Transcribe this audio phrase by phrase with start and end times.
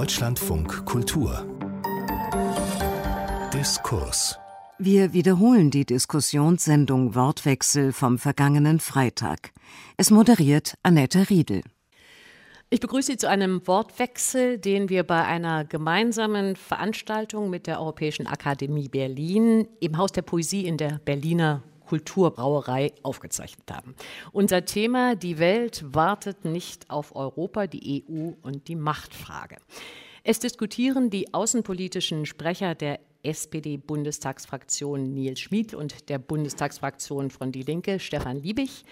[0.00, 1.46] Deutschlandfunk Kultur
[3.52, 4.38] Diskurs
[4.78, 9.52] wir wiederholen die Diskussionssendung Wortwechsel vom vergangenen Freitag.
[9.98, 11.60] Es moderiert Annette Riedel.
[12.70, 18.26] Ich begrüße Sie zu einem Wortwechsel, den wir bei einer gemeinsamen Veranstaltung mit der Europäischen
[18.26, 23.96] Akademie Berlin im Haus der Poesie in der Berliner Kulturbrauerei aufgezeichnet haben.
[24.30, 29.56] Unser Thema, die Welt wartet nicht auf Europa, die EU und die Machtfrage.
[30.22, 37.98] Es diskutieren die außenpolitischen Sprecher der SPD-Bundestagsfraktion Nils Schmid und der Bundestagsfraktion von Die Linke
[37.98, 38.84] Stefan Liebig,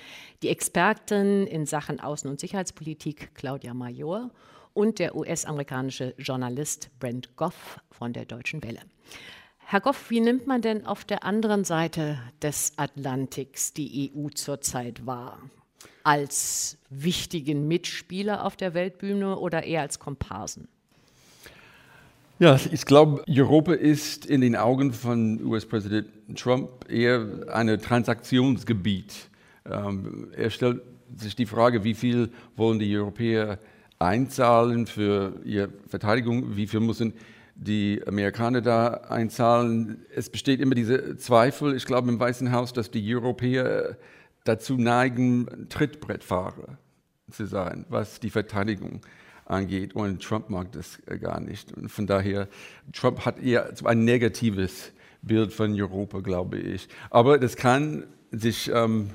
[0.42, 4.32] die Expertin in Sachen Außen- und Sicherheitspolitik Claudia Major
[4.74, 8.80] und der US-amerikanische Journalist Brent Goff von der Deutschen Welle.
[9.70, 15.04] Herr Goff, wie nimmt man denn auf der anderen Seite des Atlantiks die EU zurzeit
[15.04, 15.42] wahr?
[16.02, 20.68] Als wichtigen Mitspieler auf der Weltbühne oder eher als Komparsen?
[22.38, 29.28] Ja, ich glaube, Europa ist in den Augen von US-Präsident Trump eher ein Transaktionsgebiet.
[29.66, 30.80] Ähm, er stellt
[31.14, 33.58] sich die Frage, wie viel wollen die Europäer
[33.98, 37.12] einzahlen für ihre Verteidigung, wie viel müssen
[37.58, 40.06] die Amerikaner da einzahlen.
[40.14, 43.98] Es besteht immer diese Zweifel, ich glaube im Weißen Haus, dass die Europäer
[44.44, 46.78] dazu neigen, Trittbrettfahrer
[47.30, 49.00] zu sein, was die Verteidigung
[49.44, 49.94] angeht.
[49.94, 51.72] Und Trump mag das gar nicht.
[51.72, 52.48] Und von daher,
[52.92, 54.92] Trump hat eher ein negatives
[55.22, 56.88] Bild von Europa, glaube ich.
[57.10, 59.10] Aber das kann sich ähm,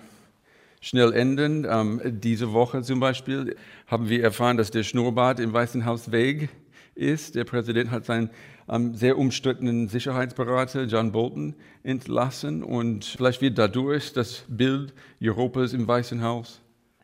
[0.81, 1.65] schnell ändern.
[1.69, 3.55] Ähm, diese Woche zum Beispiel
[3.87, 6.49] haben wir erfahren, dass der Schnurrbart im Weißen Haus weg
[6.95, 7.35] ist.
[7.35, 8.29] Der Präsident hat seinen
[8.69, 15.87] ähm, sehr umstrittenen Sicherheitsberater John Bolton entlassen und vielleicht wird dadurch das Bild Europas im
[15.87, 16.61] Weißen Haus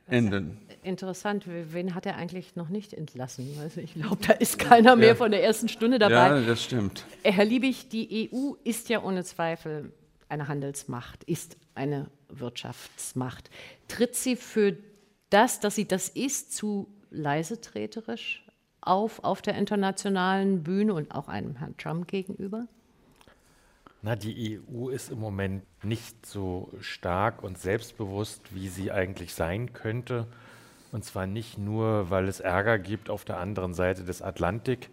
[0.08, 1.46] ändern interessant.
[1.48, 3.58] Wen hat er eigentlich noch nicht entlassen?
[3.62, 5.16] Also ich glaube, da ist keiner mehr ja.
[5.16, 6.14] von der ersten Stunde dabei.
[6.14, 7.06] Ja, das stimmt.
[7.24, 9.94] Äh, Herr Liebig, die EU ist ja ohne Zweifel
[10.28, 13.50] eine Handelsmacht, ist eine Wirtschaftsmacht.
[13.88, 14.78] Tritt sie für
[15.30, 18.46] das, dass sie das ist, zu leisetreterisch
[18.82, 22.68] auf, auf der internationalen Bühne und auch einem Herrn Trump gegenüber?
[24.02, 29.74] Na, die EU ist im Moment nicht so stark und selbstbewusst, wie sie eigentlich sein
[29.74, 30.26] könnte.
[30.92, 34.90] Und zwar nicht nur, weil es Ärger gibt auf der anderen Seite des Atlantik,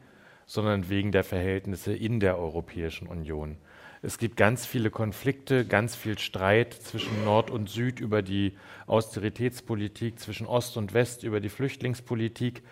[0.47, 3.57] sondern wegen der Verhältnisse in der Europäischen Union.
[4.03, 10.21] Es gibt ganz viele Konflikte, ganz viel Streit zwischen Nord und Süd über die Austeritätspolitik,
[10.21, 12.63] zwischen Ost und West über die Flüchtlingspolitik.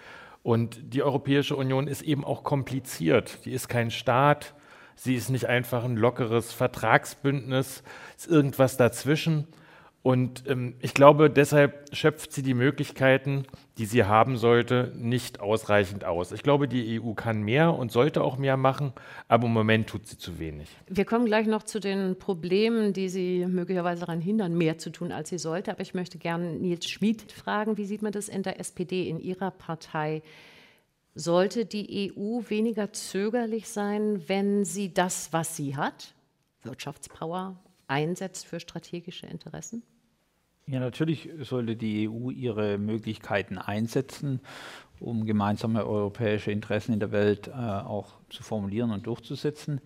[0.44, 3.46] Und die Europäische Union ist eben auch kompliziert.
[3.46, 4.54] Die ist kein Staat,
[4.94, 7.82] sie ist nicht einfach ein lockeres Vertragsbündnis,
[8.18, 9.48] es ist irgendwas dazwischen.
[10.04, 13.46] Und ähm, ich glaube, deshalb schöpft sie die Möglichkeiten,
[13.78, 16.30] die sie haben sollte, nicht ausreichend aus.
[16.30, 18.92] Ich glaube, die EU kann mehr und sollte auch mehr machen,
[19.28, 20.68] aber im Moment tut sie zu wenig.
[20.88, 25.10] Wir kommen gleich noch zu den Problemen, die sie möglicherweise daran hindern, mehr zu tun,
[25.10, 25.70] als sie sollte.
[25.70, 29.18] Aber ich möchte gerne Nils Schmid fragen, wie sieht man das in der SPD, in
[29.20, 30.20] Ihrer Partei?
[31.14, 36.12] Sollte die EU weniger zögerlich sein, wenn sie das, was sie hat,
[36.62, 39.82] Wirtschaftspower, einsetzt für strategische Interessen?
[40.66, 44.40] Ja, natürlich sollte die EU ihre Möglichkeiten einsetzen,
[44.98, 49.82] um gemeinsame europäische Interessen in der Welt äh, auch zu formulieren und durchzusetzen.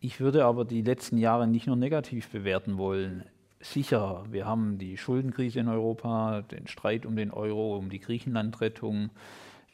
[0.00, 3.24] Ich würde aber die letzten Jahre nicht nur negativ bewerten wollen.
[3.60, 9.08] Sicher, wir haben die Schuldenkrise in Europa, den Streit um den Euro, um die Griechenlandrettung.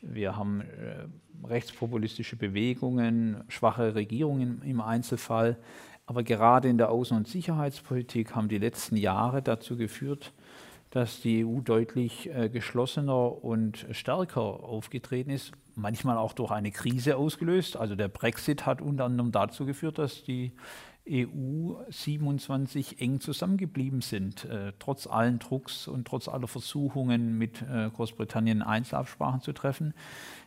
[0.02, 5.58] Wir haben äh, rechtspopulistische Bewegungen, schwache Regierungen im Einzelfall.
[6.12, 10.34] Aber gerade in der Außen- und Sicherheitspolitik haben die letzten Jahre dazu geführt,
[10.90, 17.16] dass die EU deutlich äh, geschlossener und stärker aufgetreten ist, manchmal auch durch eine Krise
[17.16, 17.78] ausgelöst.
[17.78, 20.52] Also der Brexit hat unter anderem dazu geführt, dass die
[21.08, 27.88] EU 27 eng zusammengeblieben sind, äh, trotz allen Drucks und trotz aller Versuchungen, mit äh,
[27.88, 29.94] Großbritannien Einzelabsprachen zu treffen.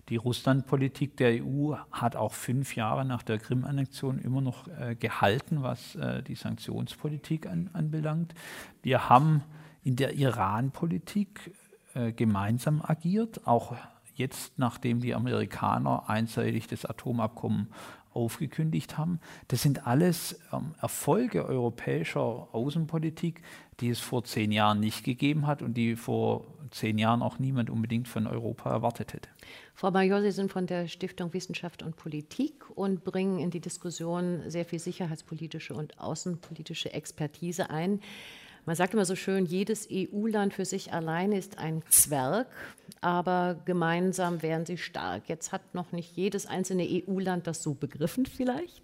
[0.10, 5.64] Die Russlandpolitik der EU hat auch fünf Jahre nach der Krim-Annexion immer noch äh, gehalten,
[5.64, 8.36] was äh, die Sanktionspolitik an, anbelangt.
[8.84, 9.44] Wir haben
[9.84, 11.56] in der Iran-Politik
[11.96, 13.76] äh, gemeinsam agiert, auch
[14.14, 17.70] jetzt, nachdem die Amerikaner einseitig das Atomabkommen
[18.16, 19.20] aufgekündigt haben.
[19.48, 23.42] Das sind alles ähm, Erfolge europäischer Außenpolitik,
[23.80, 27.70] die es vor zehn Jahren nicht gegeben hat und die vor zehn Jahren auch niemand
[27.70, 29.30] unbedingt von Europa erwartet hätte.
[29.74, 34.42] Frau Major, Sie sind von der Stiftung Wissenschaft und Politik und bringen in die Diskussion
[34.48, 38.00] sehr viel sicherheitspolitische und außenpolitische Expertise ein.
[38.66, 42.48] Man sagt immer so schön, jedes EU-Land für sich alleine ist ein Zwerg,
[43.00, 45.30] aber gemeinsam wären sie stark.
[45.30, 48.84] Jetzt hat noch nicht jedes einzelne EU-Land das so begriffen vielleicht.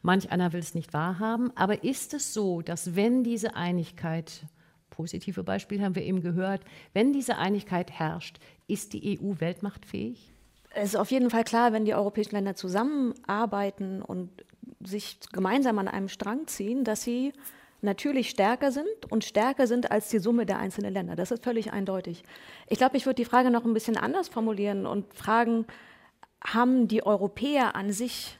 [0.00, 1.52] Manch einer will es nicht wahrhaben.
[1.56, 4.44] Aber ist es so, dass wenn diese Einigkeit,
[4.88, 6.62] positive Beispiele haben wir eben gehört,
[6.94, 10.32] wenn diese Einigkeit herrscht, ist die EU weltmachtfähig?
[10.70, 14.30] Es ist auf jeden Fall klar, wenn die europäischen Länder zusammenarbeiten und
[14.82, 17.32] sich gemeinsam an einem Strang ziehen, dass sie
[17.80, 21.16] natürlich stärker sind und stärker sind als die Summe der einzelnen Länder.
[21.16, 22.22] Das ist völlig eindeutig.
[22.68, 25.66] Ich glaube, ich würde die Frage noch ein bisschen anders formulieren und fragen,
[26.44, 28.38] haben die Europäer an sich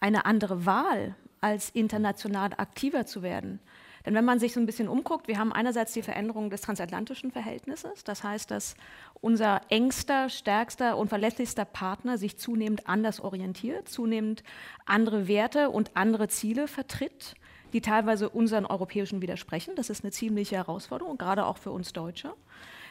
[0.00, 3.60] eine andere Wahl, als international aktiver zu werden?
[4.04, 7.32] Denn wenn man sich so ein bisschen umguckt, wir haben einerseits die Veränderung des transatlantischen
[7.32, 8.04] Verhältnisses.
[8.04, 8.76] Das heißt, dass
[9.20, 14.44] unser engster, stärkster und verlässlichster Partner sich zunehmend anders orientiert, zunehmend
[14.84, 17.34] andere Werte und andere Ziele vertritt
[17.76, 19.74] die teilweise unseren europäischen widersprechen.
[19.76, 22.32] Das ist eine ziemliche Herausforderung, gerade auch für uns Deutsche.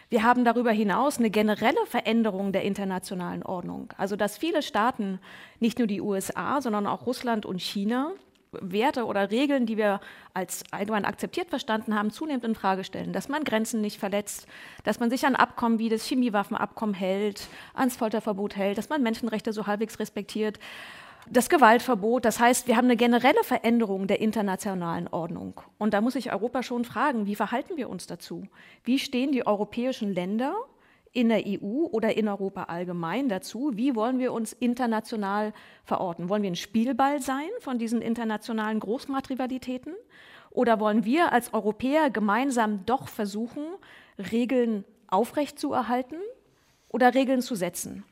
[0.10, 3.92] Wir haben darüber hinaus eine generelle Veränderung der internationalen Ordnung.
[3.98, 5.20] Also dass viele Staaten,
[5.60, 8.12] nicht nur die USA, sondern auch Russland und China,
[8.52, 10.02] Werte oder Regeln, die wir
[10.36, 13.12] als allgemein akzeptiert verstanden haben, zunehmend in Frage stellen.
[13.12, 14.46] Dass man Grenzen nicht verletzt,
[14.84, 19.52] dass man sich an Abkommen wie das Chemiewaffenabkommen hält, ans Folterverbot hält, dass man Menschenrechte
[19.52, 20.60] so halbwegs respektiert
[21.30, 22.26] das Gewaltverbot.
[22.26, 25.62] Das heißt, wir haben eine generelle Veränderung der internationalen Ordnung.
[25.78, 28.44] Und da muss sich Europa schon fragen, wie verhalten wir uns dazu?
[28.84, 30.56] Wie stehen die europäischen Länder
[31.12, 33.72] in der EU oder in Europa allgemein dazu?
[33.76, 36.30] Wie wollen wir uns international verorten?
[36.30, 39.94] Wollen wir ein Spielball sein von diesen internationalen Großmarktrivalitäten?
[40.52, 43.64] Oder wollen wir als Europäer gemeinsam doch versuchen,
[44.32, 46.18] Regeln aufrechtzuerhalten
[46.90, 48.04] oder Regeln zu setzen?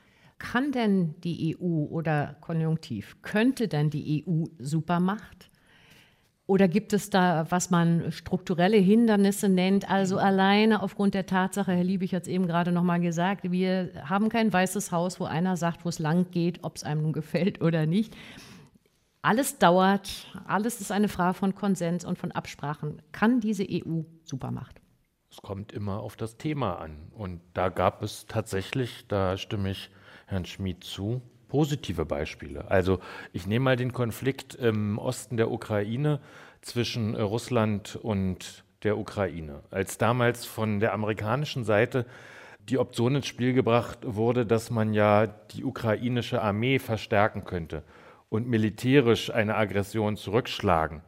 [0.43, 5.49] Kann denn die EU oder Konjunktiv, könnte denn die EU Supermacht?
[6.47, 11.85] Oder gibt es da, was man strukturelle Hindernisse nennt, also alleine aufgrund der Tatsache, Herr
[11.85, 15.55] Liebig hat es eben gerade noch mal gesagt, wir haben kein weißes Haus, wo einer
[15.55, 18.13] sagt, wo es lang geht, ob es einem nun gefällt oder nicht.
[19.21, 23.01] Alles dauert, alles ist eine Frage von Konsens und von Absprachen.
[23.13, 24.81] Kann diese EU Supermacht?
[25.31, 26.97] Es kommt immer auf das Thema an.
[27.13, 29.89] Und da gab es tatsächlich, da stimme ich
[30.33, 31.21] Herrn Schmid zu.
[31.47, 32.69] Positive Beispiele.
[32.69, 32.99] Also
[33.31, 36.19] ich nehme mal den Konflikt im Osten der Ukraine
[36.61, 39.61] zwischen äh, Russland und der Ukraine.
[39.71, 42.05] Als damals von der amerikanischen Seite
[42.69, 47.83] die Option ins Spiel gebracht wurde, dass man ja die ukrainische Armee verstärken könnte
[48.29, 51.01] und militärisch eine Aggression zurückschlagen.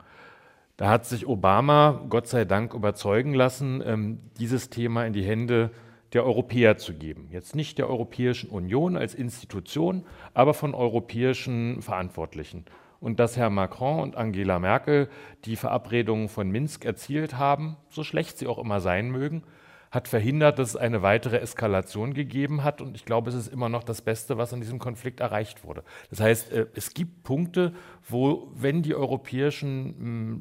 [0.77, 5.71] Da hat sich Obama, Gott sei Dank, überzeugen lassen, ähm, dieses Thema in die Hände
[6.15, 7.27] der Europäer zu geben.
[7.29, 12.65] Jetzt nicht der Europäischen Union als Institution, aber von europäischen Verantwortlichen.
[13.01, 15.09] Und dass Herr Macron und Angela Merkel
[15.43, 19.43] die Verabredungen von Minsk erzielt haben, so schlecht sie auch immer sein mögen,
[19.91, 22.81] hat verhindert, dass es eine weitere Eskalation gegeben hat.
[22.81, 25.83] Und ich glaube, es ist immer noch das Beste, was in diesem Konflikt erreicht wurde.
[26.09, 27.73] Das heißt, äh, es gibt Punkte,
[28.07, 29.95] wo, wenn die europäischen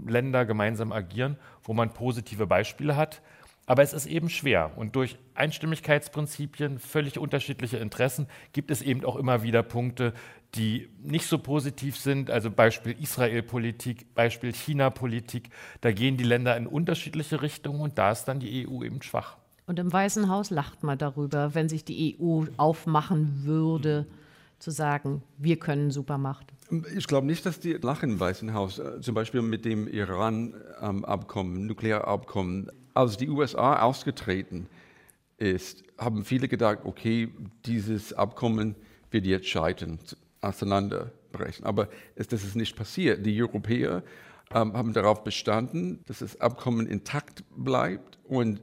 [0.05, 3.23] hm, Länder gemeinsam agieren, wo man positive Beispiele hat.
[3.66, 4.72] Aber es ist eben schwer.
[4.76, 10.12] Und durch Einstimmigkeitsprinzipien, völlig unterschiedliche Interessen, gibt es eben auch immer wieder Punkte,
[10.55, 12.31] die nicht so positiv sind.
[12.31, 15.49] Also Beispiel Israel-Politik, Beispiel China-Politik.
[15.81, 19.38] Da gehen die Länder in unterschiedliche Richtungen und da ist dann die EU eben schwach.
[19.67, 24.06] Und im Weißen Haus lacht man darüber, wenn sich die EU aufmachen würde,
[24.58, 26.53] zu sagen, wir können Supermacht.
[26.96, 28.81] Ich glaube nicht, dass die lachen im Weißen Haus.
[29.00, 34.69] Zum Beispiel mit dem Iran-Abkommen, Nuklearabkommen als die USA ausgetreten
[35.36, 37.29] ist, haben viele gedacht, okay,
[37.67, 38.77] dieses Abkommen
[39.10, 39.98] wird jetzt scheitern,
[40.41, 41.67] auseinanderbrechen.
[41.67, 43.27] Aber das ist nicht passiert.
[43.27, 44.03] Die Europäer
[44.53, 48.60] ähm, haben darauf bestanden, dass das Abkommen intakt bleibt und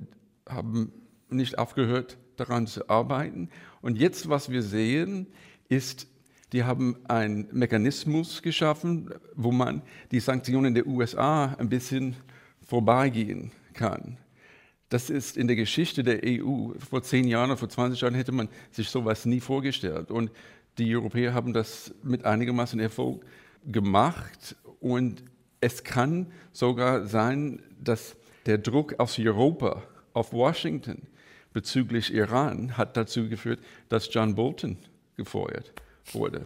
[0.48, 0.92] haben
[1.30, 3.50] nicht aufgehört, daran zu arbeiten.
[3.82, 5.28] Und jetzt, was wir sehen,
[5.70, 6.08] ist,
[6.54, 12.16] die haben einen Mechanismus geschaffen, wo man die Sanktionen der USA ein bisschen
[12.66, 14.18] vorbeigehen kann.
[14.90, 16.74] Das ist in der Geschichte der EU.
[16.78, 20.12] Vor zehn Jahren vor 20 Jahren hätte man sich sowas nie vorgestellt.
[20.12, 20.30] Und
[20.78, 23.26] die Europäer haben das mit einigermaßen Erfolg
[23.66, 24.56] gemacht.
[24.80, 25.24] Und
[25.62, 29.82] es kann sogar sein, dass der Druck aus Europa
[30.14, 31.08] auf Washington
[31.54, 33.60] bezüglich Iran hat dazu geführt,
[33.90, 34.78] dass John Bolton
[35.16, 35.74] gefeuert
[36.12, 36.46] wurde.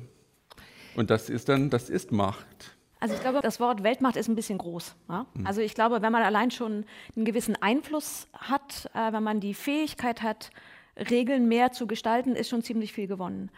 [0.96, 2.75] Und das ist dann, das ist Macht.
[3.00, 4.96] Also ich glaube, das Wort Weltmacht ist ein bisschen groß.
[5.10, 5.26] Ja?
[5.34, 5.48] Mhm.
[5.48, 6.86] Also ich glaube, wenn man allein schon
[7.16, 10.50] einen gewissen Einfluss hat, äh, wenn man die Fähigkeit hat,
[10.98, 13.52] Regeln mehr zu gestalten, ist schon ziemlich viel gewonnen.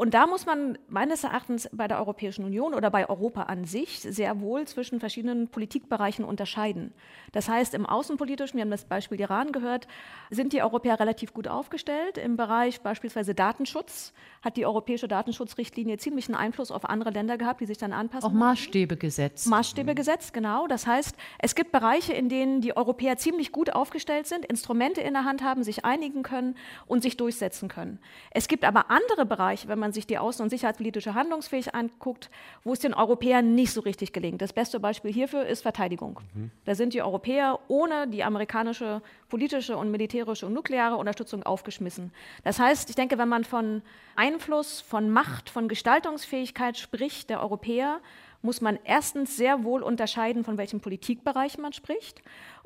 [0.00, 4.00] Und da muss man meines Erachtens bei der Europäischen Union oder bei Europa an sich
[4.00, 6.94] sehr wohl zwischen verschiedenen Politikbereichen unterscheiden.
[7.32, 9.88] Das heißt, im Außenpolitischen, wir haben das Beispiel Iran gehört,
[10.30, 12.16] sind die Europäer relativ gut aufgestellt.
[12.16, 17.66] Im Bereich beispielsweise Datenschutz hat die europäische Datenschutzrichtlinie ziemlichen Einfluss auf andere Länder gehabt, die
[17.66, 18.26] sich dann anpassen.
[18.26, 19.48] Auch Maßstäbe gesetzt.
[19.48, 20.66] Maßstäbe gesetzt, genau.
[20.66, 25.12] Das heißt, es gibt Bereiche, in denen die Europäer ziemlich gut aufgestellt sind, Instrumente in
[25.12, 27.98] der Hand haben, sich einigen können und sich durchsetzen können.
[28.30, 32.30] Es gibt aber andere Bereiche, wenn man man sich die außen- und sicherheitspolitische Handlungsfähigkeit anguckt,
[32.62, 34.40] wo es den Europäern nicht so richtig gelingt.
[34.40, 36.20] Das beste Beispiel hierfür ist Verteidigung.
[36.32, 36.50] Mhm.
[36.64, 42.12] Da sind die Europäer ohne die amerikanische politische und militärische und nukleare Unterstützung aufgeschmissen.
[42.44, 43.82] Das heißt, ich denke, wenn man von
[44.14, 48.00] Einfluss, von Macht, von Gestaltungsfähigkeit spricht, der Europäer,
[48.42, 52.22] muss man erstens sehr wohl unterscheiden, von welchem Politikbereich man spricht.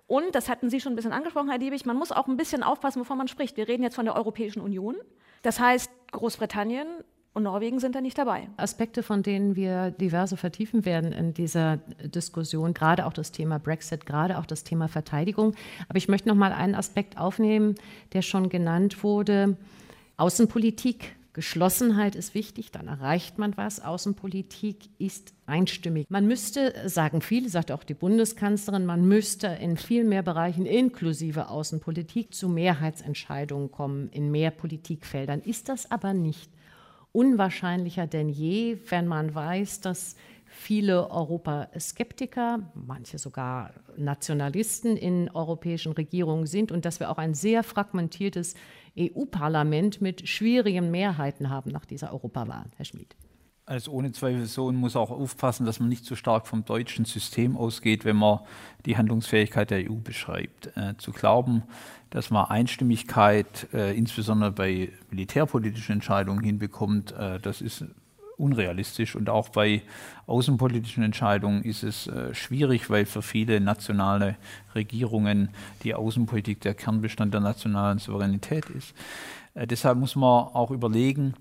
[0.07, 2.62] Und, das hatten Sie schon ein bisschen angesprochen, Herr Liebig, man muss auch ein bisschen
[2.62, 3.57] aufpassen, wovon man spricht.
[3.57, 4.97] Wir reden jetzt von der Europäischen Union.
[5.43, 6.87] Das heißt, Großbritannien
[7.34, 8.48] und Norwegen sind da nicht dabei.
[8.56, 14.06] Aspekte, von denen wir diverse vertiefen werden in dieser Diskussion, gerade auch das Thema Brexit,
[14.06, 15.54] gerade auch das Thema Verteidigung.
[15.88, 17.74] Aber ich möchte noch mal einen Aspekt aufnehmen,
[18.12, 19.56] der schon genannt wurde.
[20.16, 21.16] Außenpolitik.
[21.32, 23.80] Geschlossenheit ist wichtig, dann erreicht man was.
[23.80, 26.06] Außenpolitik ist einstimmig.
[26.08, 31.48] Man müsste, sagen viele, sagt auch die Bundeskanzlerin, man müsste in viel mehr Bereichen inklusive
[31.48, 35.40] Außenpolitik zu Mehrheitsentscheidungen kommen, in mehr Politikfeldern.
[35.40, 36.48] Ist das aber nicht
[37.14, 40.16] unwahrscheinlicher denn je, wenn man weiß, dass
[40.47, 47.62] viele Europaskeptiker, manche sogar Nationalisten in europäischen Regierungen sind und dass wir auch ein sehr
[47.62, 48.54] fragmentiertes
[48.99, 52.66] EU-Parlament mit schwierigen Mehrheiten haben nach dieser Europawahl.
[52.76, 53.16] Herr Schmid.
[53.66, 56.66] Also ohne Zweifel so und muss auch aufpassen, dass man nicht zu so stark vom
[56.66, 58.40] deutschen System ausgeht, wenn man
[58.85, 60.76] die Handlungsfähigkeit der EU beschreibt.
[60.76, 61.62] Äh, zu glauben,
[62.14, 67.85] dass man Einstimmigkeit äh, insbesondere bei militärpolitischen Entscheidungen hinbekommt, äh, das ist
[68.37, 69.16] unrealistisch.
[69.16, 69.83] Und auch bei
[70.28, 74.37] außenpolitischen Entscheidungen ist es äh, schwierig, weil für viele nationale
[74.76, 75.49] Regierungen
[75.83, 78.94] die Außenpolitik der Kernbestand der nationalen Souveränität ist.
[79.54, 81.35] Äh, deshalb muss man auch überlegen,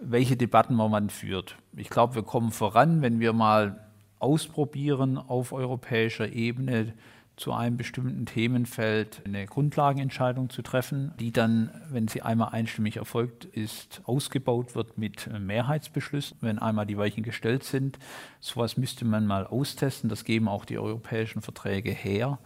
[0.00, 1.54] welche Debatten man führt.
[1.76, 3.86] Ich glaube, wir kommen voran, wenn wir mal
[4.18, 6.92] ausprobieren auf europäischer Ebene
[7.38, 13.44] zu einem bestimmten Themenfeld eine Grundlagenentscheidung zu treffen, die dann, wenn sie einmal einstimmig erfolgt
[13.44, 17.98] ist, ausgebaut wird mit Mehrheitsbeschlüssen, wenn einmal die Weichen gestellt sind.
[18.40, 20.10] Sowas müsste man mal austesten.
[20.10, 22.38] Das geben auch die europäischen Verträge her.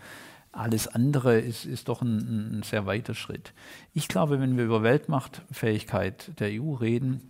[0.52, 3.54] Alles andere ist, ist doch ein, ein sehr weiter Schritt.
[3.94, 7.22] Ich glaube, wenn wir über Weltmachtfähigkeit der EU reden,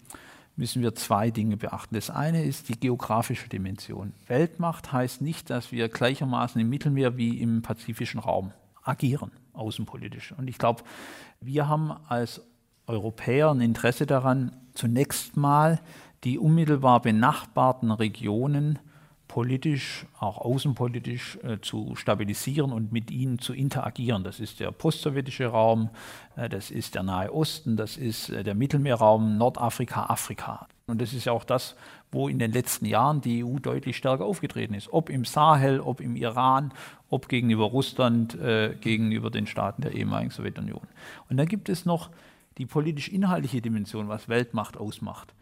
[0.57, 1.95] müssen wir zwei Dinge beachten.
[1.95, 4.13] Das eine ist die geografische Dimension.
[4.27, 10.33] Weltmacht heißt nicht, dass wir gleichermaßen im Mittelmeer wie im pazifischen Raum agieren, außenpolitisch.
[10.33, 10.83] Und ich glaube,
[11.41, 12.43] wir haben als
[12.87, 15.81] Europäer ein Interesse daran, zunächst mal
[16.25, 18.79] die unmittelbar benachbarten Regionen
[19.33, 24.25] politisch, auch außenpolitisch äh, zu stabilisieren und mit ihnen zu interagieren.
[24.25, 25.89] Das ist der postsowjetische Raum,
[26.37, 30.69] äh, das ist der Nahe Osten, das ist äh, der Mittelmeerraum, Nordafrika, Afrika.
[30.87, 31.77] Und das ist ja auch das,
[32.11, 34.93] wo in den letzten Jahren die EU deutlich stärker aufgetreten ist.
[34.93, 36.75] Ob im Sahel, ob im Iran,
[37.09, 40.83] ob gegenüber Russland, äh, gegenüber den Staaten der ehemaligen Sowjetunion.
[41.31, 42.11] Und dann gibt es noch
[42.59, 45.33] die politisch-inhaltliche Dimension, was Weltmacht ausmacht.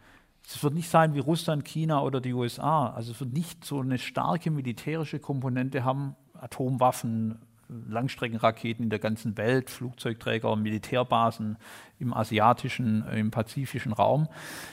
[0.45, 2.89] Es wird nicht sein wie Russland, China oder die USA.
[2.89, 7.39] Also es wird nicht so eine starke militärische Komponente haben, Atomwaffen,
[7.87, 11.57] Langstreckenraketen in der ganzen Welt, Flugzeugträger, Militärbasen
[11.99, 14.27] im asiatischen, äh, im pazifischen Raum,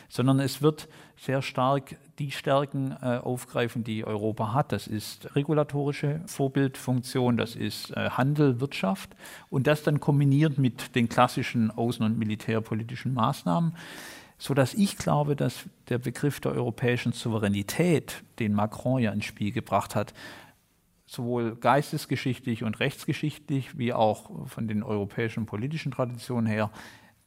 [0.09, 4.73] sondern es wird sehr stark die Stärken äh, aufgreifen, die Europa hat.
[4.73, 9.15] Das ist regulatorische Vorbildfunktion, das ist äh, Handel, Wirtschaft
[9.51, 13.75] und das dann kombiniert mit den klassischen außen- und militärpolitischen Maßnahmen
[14.39, 19.95] sodass ich glaube, dass der Begriff der europäischen Souveränität, den Macron ja ins Spiel gebracht
[19.95, 20.15] hat,
[21.07, 26.71] sowohl geistesgeschichtlich und rechtsgeschichtlich wie auch von den europäischen politischen Traditionen her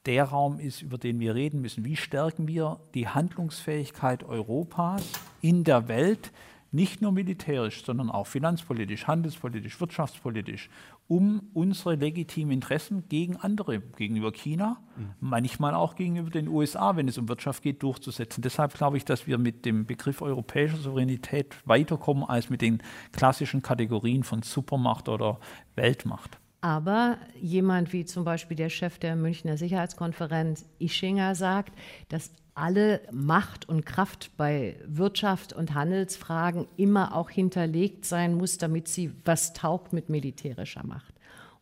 [0.06, 1.86] der Raum ist, über den wir reden müssen.
[1.86, 5.04] Wie stärken wir die Handlungsfähigkeit Europas
[5.42, 6.32] in der Welt,
[6.72, 10.70] nicht nur militärisch, sondern auch finanzpolitisch, handelspolitisch, wirtschaftspolitisch,
[11.12, 15.10] um unsere legitimen Interessen gegen andere, gegenüber China, mhm.
[15.20, 18.42] manchmal auch gegenüber den USA, wenn es um Wirtschaft geht, durchzusetzen.
[18.42, 23.62] Deshalb glaube ich, dass wir mit dem Begriff europäischer Souveränität weiterkommen als mit den klassischen
[23.62, 25.42] Kategorien von Supermacht oder
[25.76, 26.40] Weltmacht.
[26.62, 31.74] Aber jemand wie zum Beispiel der Chef der Münchner Sicherheitskonferenz, Ischinger, sagt,
[32.10, 38.88] dass alle Macht und Kraft bei Wirtschaft und Handelsfragen immer auch hinterlegt sein muss, damit
[38.88, 41.16] sie was taugt mit militärischer Macht.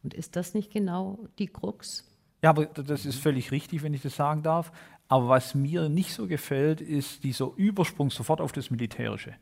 [0.04, 2.06] Und ist das nicht genau die Krux?
[2.42, 4.72] Ja, aber das ist völlig richtig, wenn ich das sagen darf.
[5.08, 9.34] Aber was mir nicht so gefällt, ist dieser Übersprung sofort auf das Militärische.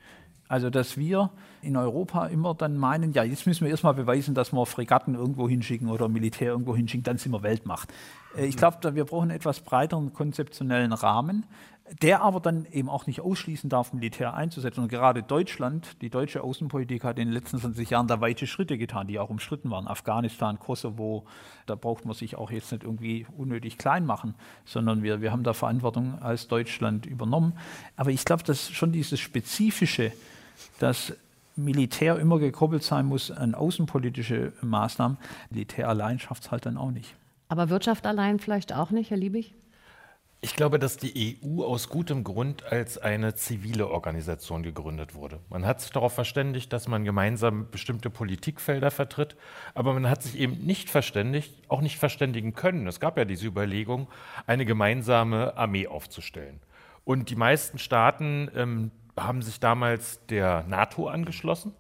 [0.48, 1.30] Also, dass wir
[1.62, 5.50] in Europa immer dann meinen, ja, jetzt müssen wir erstmal beweisen, dass wir Fregatten irgendwo
[5.50, 7.94] hinschicken oder Militär irgendwo hinschicken, dann sind wir Weltmacht.
[8.38, 11.46] Äh, ich glaube, wir brauchen einen etwas breiteren konzeptionellen Rahmen,
[12.02, 14.82] der aber dann eben auch nicht ausschließen darf, Militär einzusetzen.
[14.82, 18.78] Und gerade Deutschland, die deutsche Außenpolitik hat in den letzten 20 Jahren da weite Schritte
[18.78, 19.88] getan, die auch umstritten waren.
[19.88, 21.26] Afghanistan, Kosovo,
[21.66, 24.36] da braucht man sich auch jetzt nicht irgendwie unnötig klein machen,
[24.66, 27.54] sondern wir, wir haben da Verantwortung als Deutschland übernommen.
[27.96, 30.12] Aber ich glaube, dass schon dieses Spezifische,
[30.80, 31.14] dass
[31.56, 35.18] Militär immer gekoppelt sein muss an außenpolitische Maßnahmen,
[35.50, 37.16] Militär allein schafft es halt dann auch nicht.
[37.50, 39.54] Aber Wirtschaft allein vielleicht auch nicht, Herr Liebig?
[40.40, 45.40] Ich glaube, dass die EU aus gutem Grund als eine zivile Organisation gegründet wurde.
[45.50, 49.36] Man hat sich darauf verständigt, dass man gemeinsam bestimmte Politikfelder vertritt,
[49.74, 52.86] aber man hat sich eben nicht verständigt, auch nicht verständigen können.
[52.86, 54.08] Es gab ja diese Überlegung,
[54.46, 56.60] eine gemeinsame Armee aufzustellen.
[57.04, 61.74] Und die meisten Staaten ähm, haben sich damals der NATO angeschlossen.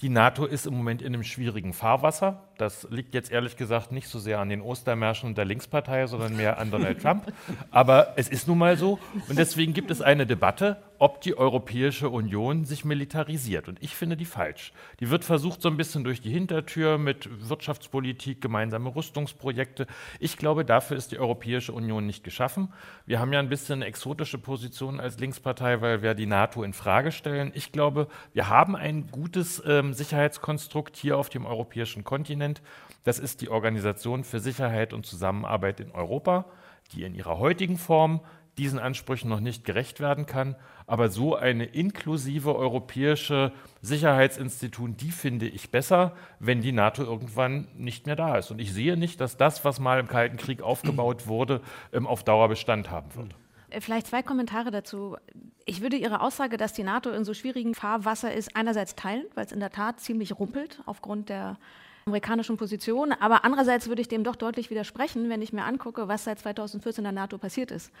[0.00, 2.44] Die NATO ist im Moment in einem schwierigen Fahrwasser.
[2.56, 6.58] Das liegt jetzt ehrlich gesagt nicht so sehr an den Ostermärschen der Linkspartei, sondern mehr
[6.58, 7.30] an Donald Trump.
[7.70, 8.98] Aber es ist nun mal so.
[9.28, 13.68] Und deswegen gibt es eine Debatte, ob die Europäische Union sich militarisiert.
[13.68, 14.74] Und ich finde die falsch.
[15.00, 19.86] Die wird versucht so ein bisschen durch die Hintertür mit Wirtschaftspolitik, gemeinsame Rüstungsprojekte.
[20.18, 22.74] Ich glaube, dafür ist die Europäische Union nicht geschaffen.
[23.06, 26.74] Wir haben ja ein bisschen eine exotische Position als Linkspartei, weil wir die NATO in
[26.74, 27.50] Frage stellen.
[27.54, 32.60] Ich glaube, wir haben ein gutes ähm, Sicherheitskonstrukt hier auf dem europäischen Kontinent.
[33.04, 36.44] Das ist die Organisation für Sicherheit und Zusammenarbeit in Europa,
[36.92, 38.20] die in ihrer heutigen Form
[38.58, 40.54] diesen Ansprüchen noch nicht gerecht werden kann.
[40.90, 48.06] Aber so eine inklusive europäische Sicherheitsinstitut, die finde ich besser, wenn die NATO irgendwann nicht
[48.06, 48.50] mehr da ist.
[48.50, 51.60] Und ich sehe nicht, dass das, was mal im Kalten Krieg aufgebaut wurde,
[51.92, 53.36] ähm, auf Dauer Bestand haben wird.
[53.68, 55.16] Äh, vielleicht zwei Kommentare dazu.
[55.64, 59.46] Ich würde Ihre Aussage, dass die NATO in so schwierigen Fahrwasser ist, einerseits teilen, weil
[59.46, 61.56] es in der Tat ziemlich rumpelt aufgrund der
[62.04, 63.12] amerikanischen Position.
[63.12, 67.02] Aber andererseits würde ich dem doch deutlich widersprechen, wenn ich mir angucke, was seit 2014
[67.02, 67.92] in der NATO passiert ist.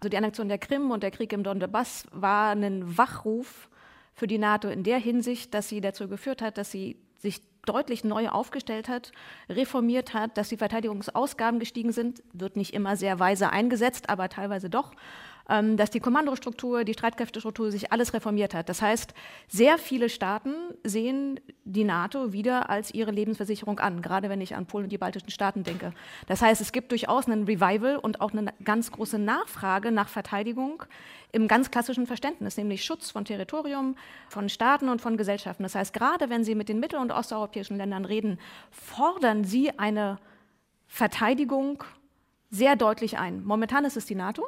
[0.00, 3.68] Also die Annexion der Krim und der Krieg im Donbass war ein Wachruf
[4.14, 8.04] für die NATO in der Hinsicht, dass sie dazu geführt hat, dass sie sich deutlich
[8.04, 9.12] neu aufgestellt hat,
[9.48, 14.70] reformiert hat, dass die Verteidigungsausgaben gestiegen sind, wird nicht immer sehr weise eingesetzt, aber teilweise
[14.70, 14.92] doch.
[15.50, 18.68] Ähm, dass die Kommandostruktur, die Streitkräftestruktur sich alles reformiert hat.
[18.68, 19.14] Das heißt,
[19.46, 20.52] sehr viele Staaten
[20.84, 24.98] sehen die NATO wieder als ihre Lebensversicherung an, gerade wenn ich an Polen und die
[24.98, 25.94] baltischen Staaten denke.
[26.26, 30.82] Das heißt, es gibt durchaus einen Revival und auch eine ganz große Nachfrage nach Verteidigung
[31.32, 33.96] im ganz klassischen Verständnis, nämlich Schutz von Territorium,
[34.28, 35.62] von Staaten und von Gesellschaften.
[35.62, 38.38] Das heißt, gerade wenn Sie mit den mittel- und osteuropäischen Ländern reden,
[38.70, 40.18] fordern Sie eine
[40.86, 41.84] Verteidigung
[42.50, 43.42] sehr deutlich ein.
[43.44, 44.46] Momentan ist es die NATO.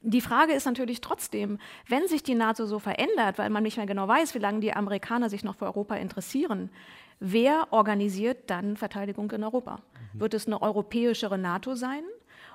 [0.00, 1.58] Die Frage ist natürlich trotzdem,
[1.88, 4.72] wenn sich die NATO so verändert, weil man nicht mehr genau weiß, wie lange die
[4.72, 6.70] Amerikaner sich noch für Europa interessieren,
[7.18, 9.80] wer organisiert dann Verteidigung in Europa?
[10.14, 10.20] Mhm.
[10.20, 12.04] Wird es eine europäischere NATO sein?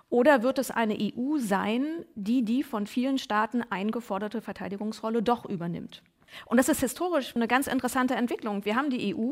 [0.10, 6.02] Oder wird es eine EU sein, die die von vielen Staaten eingeforderte Verteidigungsrolle doch übernimmt?
[6.46, 8.64] Und das ist historisch eine ganz interessante Entwicklung.
[8.64, 9.32] Wir haben die EU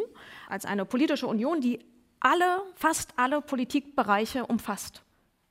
[0.50, 1.80] als eine politische Union, die
[2.20, 5.02] alle, fast alle Politikbereiche umfasst,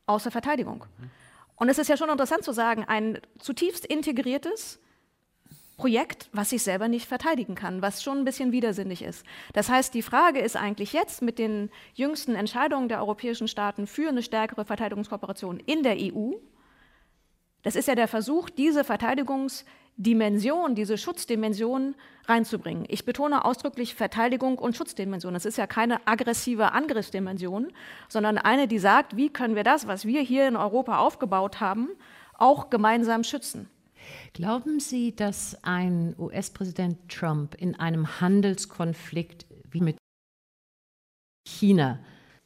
[0.06, 0.84] außer Verteidigung.
[0.98, 1.10] Mhm.
[1.60, 4.80] Und es ist ja schon interessant zu sagen, ein zutiefst integriertes
[5.76, 9.26] Projekt, was sich selber nicht verteidigen kann, was schon ein bisschen widersinnig ist.
[9.52, 14.08] Das heißt, die Frage ist eigentlich jetzt mit den jüngsten Entscheidungen der europäischen Staaten für
[14.08, 16.32] eine stärkere Verteidigungskooperation in der EU,
[17.62, 19.66] das ist ja der Versuch, diese Verteidigungs-
[20.00, 21.94] Dimension, diese Schutzdimension
[22.26, 22.86] reinzubringen.
[22.88, 25.34] Ich betone ausdrücklich Verteidigung und Schutzdimension.
[25.34, 27.70] Das ist ja keine aggressive Angriffsdimension,
[28.08, 31.90] sondern eine, die sagt, wie können wir das, was wir hier in Europa aufgebaut haben,
[32.38, 33.68] auch gemeinsam schützen.
[34.32, 39.98] Glauben Sie, dass ein US-Präsident Trump in einem Handelskonflikt wie mit
[41.46, 41.98] China,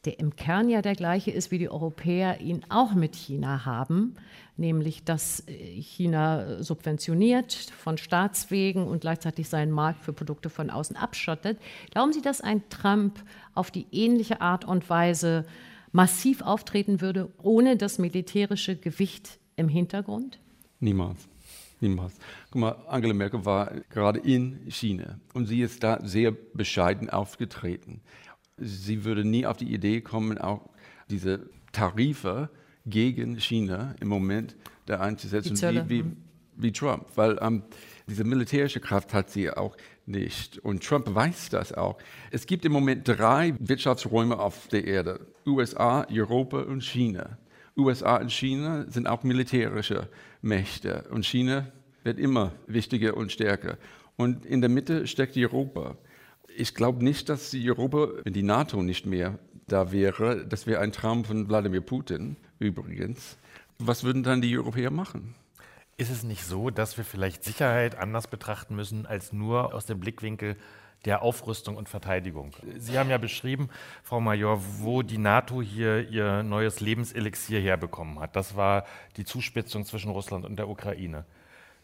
[0.05, 4.15] der im Kern ja der gleiche ist, wie die Europäer ihn auch mit China haben,
[4.57, 10.95] nämlich dass äh, China subventioniert von Staatswegen und gleichzeitig seinen Markt für Produkte von außen
[10.95, 11.59] abschottet.
[11.91, 15.45] Glauben Sie, dass ein Trump auf die ähnliche Art und Weise
[15.91, 20.39] massiv auftreten würde, ohne das militärische Gewicht im Hintergrund?
[20.79, 21.27] Niemals.
[21.81, 22.13] Niemals.
[22.51, 28.01] Guck mal, Angela Merkel war gerade in China und sie ist da sehr bescheiden aufgetreten.
[28.57, 30.69] Sie würde nie auf die Idee kommen, auch
[31.09, 32.49] diese Tarife
[32.85, 36.17] gegen China im Moment da einzusetzen, wie, wie, mhm.
[36.55, 37.05] wie, Trump.
[37.15, 37.63] Weil ähm,
[38.07, 40.59] diese militärische Kraft hat sie auch nicht.
[40.59, 41.97] Und Trump weiß das auch.
[42.31, 47.37] Es gibt im Moment drei Wirtschaftsräume auf der Erde, USA, Europa und China.
[47.77, 50.07] USA und China sind auch militärische
[50.41, 51.67] Mächte und China
[52.03, 53.77] wird immer wichtiger und stärker.
[54.15, 55.97] Und in der Mitte steckt Europa.
[56.57, 60.79] Ich glaube nicht, dass die Europa, wenn die NATO nicht mehr da wäre, das wäre
[60.79, 63.37] ein Traum von Wladimir Putin übrigens.
[63.77, 65.35] Was würden dann die Europäer machen?
[65.97, 69.99] Ist es nicht so, dass wir vielleicht Sicherheit anders betrachten müssen als nur aus dem
[69.99, 70.55] Blickwinkel
[71.03, 72.51] der Aufrüstung und Verteidigung?
[72.77, 73.69] Sie haben ja beschrieben,
[74.03, 78.35] Frau Major, wo die NATO hier ihr neues Lebenselixier herbekommen hat.
[78.35, 78.85] Das war
[79.17, 81.25] die Zuspitzung zwischen Russland und der Ukraine.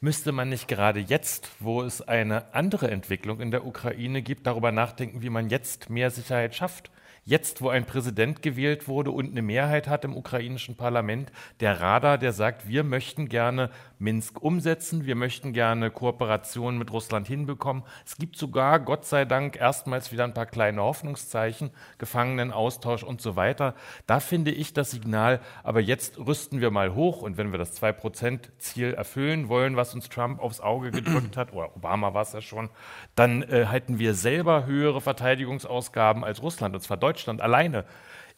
[0.03, 4.71] Müsste man nicht gerade jetzt, wo es eine andere Entwicklung in der Ukraine gibt, darüber
[4.71, 6.89] nachdenken, wie man jetzt mehr Sicherheit schafft?
[7.23, 12.17] Jetzt, wo ein Präsident gewählt wurde und eine Mehrheit hat im ukrainischen Parlament, der Rada,
[12.17, 17.83] der sagt, wir möchten gerne Minsk umsetzen, wir möchten gerne Kooperationen mit Russland hinbekommen.
[18.07, 23.35] Es gibt sogar, Gott sei Dank, erstmals wieder ein paar kleine Hoffnungszeichen, Gefangenenaustausch und so
[23.35, 23.75] weiter.
[24.07, 27.79] Da finde ich das Signal, aber jetzt rüsten wir mal hoch und wenn wir das
[27.79, 32.41] 2-Prozent-Ziel erfüllen wollen, was uns Trump aufs Auge gedrückt hat, oder Obama war es ja
[32.41, 32.71] schon,
[33.13, 37.83] dann äh, halten wir selber höhere Verteidigungsausgaben als Russland, und zwar Deutschland alleine.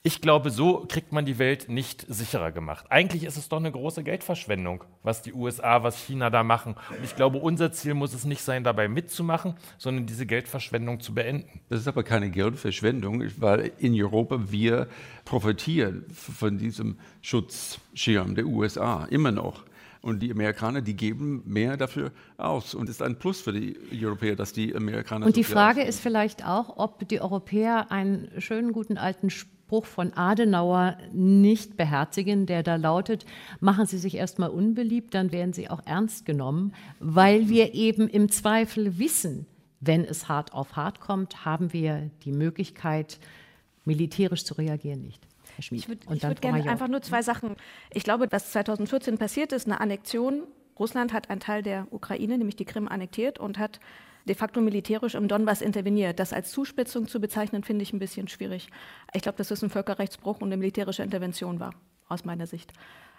[0.06, 2.88] Ich glaube, so kriegt man die Welt nicht sicherer gemacht.
[2.90, 6.76] Eigentlich ist es doch eine große Geldverschwendung, was die USA, was China da machen.
[6.90, 11.14] Und ich glaube, unser Ziel muss es nicht sein, dabei mitzumachen, sondern diese Geldverschwendung zu
[11.14, 11.62] beenden.
[11.70, 14.88] Das ist aber keine Geldverschwendung, weil in Europa wir
[15.24, 19.64] profitieren von diesem Schutzschirm der USA immer noch.
[20.04, 22.76] Und die Amerikaner, die geben mehr dafür aus.
[22.76, 25.26] Und es ist ein Plus für die Europäer, dass die Amerikaner.
[25.26, 30.12] Und die Frage ist vielleicht auch, ob die Europäer einen schönen, guten alten Spruch von
[30.12, 33.26] Adenauer nicht beherzigen, der da lautet,
[33.62, 38.30] machen Sie sich erstmal unbeliebt, dann werden Sie auch ernst genommen, weil wir eben im
[38.30, 39.46] Zweifel wissen,
[39.80, 43.20] wenn es hart auf hart kommt, haben wir die Möglichkeit,
[43.86, 45.26] militärisch zu reagieren nicht.
[45.56, 45.82] Herr Schmid.
[45.82, 47.56] Ich würde würd gerne einfach nur zwei Sachen.
[47.92, 50.44] Ich glaube, was 2014 passiert ist, eine Annexion.
[50.80, 53.80] Russland hat einen Teil der Ukraine, nämlich die Krim, annektiert und hat
[54.26, 56.20] de facto militärisch im Donbass interveniert.
[56.20, 58.70] Das als Zuspitzung zu bezeichnen, finde ich ein bisschen schwierig.
[59.13, 61.74] Ich glaube, dass es ein Völkerrechtsbruch und eine militärische Intervention war,
[62.08, 62.74] aus meiner Sicht.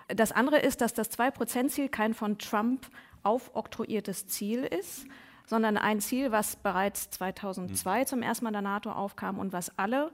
[0.09, 2.87] Das andere ist, dass das 2-Prozent-Ziel kein von Trump
[3.23, 5.07] aufoktroyiertes Ziel ist,
[5.47, 10.11] sondern ein Ziel, was bereits 2002 zum ersten Mal der NATO aufkam und was alle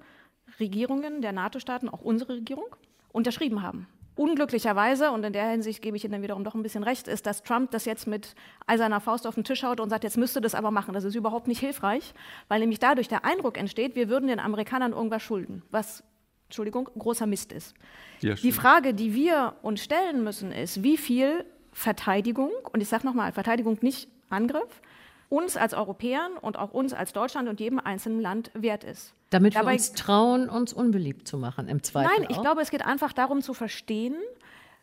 [0.58, 2.66] Regierungen der NATO-Staaten, auch unsere Regierung,
[3.12, 3.86] unterschrieben haben.
[4.16, 7.26] Unglücklicherweise, und in der Hinsicht gebe ich Ihnen dann wiederum doch ein bisschen recht, ist,
[7.26, 8.34] dass Trump das jetzt mit
[8.66, 10.92] eiserner Faust auf den Tisch haut und sagt, jetzt müsste das aber machen.
[10.92, 12.12] Das ist überhaupt nicht hilfreich,
[12.48, 16.04] weil nämlich dadurch der Eindruck entsteht, wir würden den Amerikanern irgendwas schulden, was,
[16.48, 17.74] Entschuldigung, großer Mist ist.
[18.20, 23.06] Ja, die Frage, die wir uns stellen müssen, ist, wie viel Verteidigung, und ich sage
[23.06, 24.82] nochmal, Verteidigung nicht Angriff,
[25.30, 29.14] uns als Europäern und auch uns als Deutschland und jedem einzelnen Land wert ist.
[29.30, 32.10] Damit Dabei, wir uns trauen, uns unbeliebt zu machen im Zweifel.
[32.18, 32.42] Nein, ich auch.
[32.42, 34.16] glaube, es geht einfach darum zu verstehen,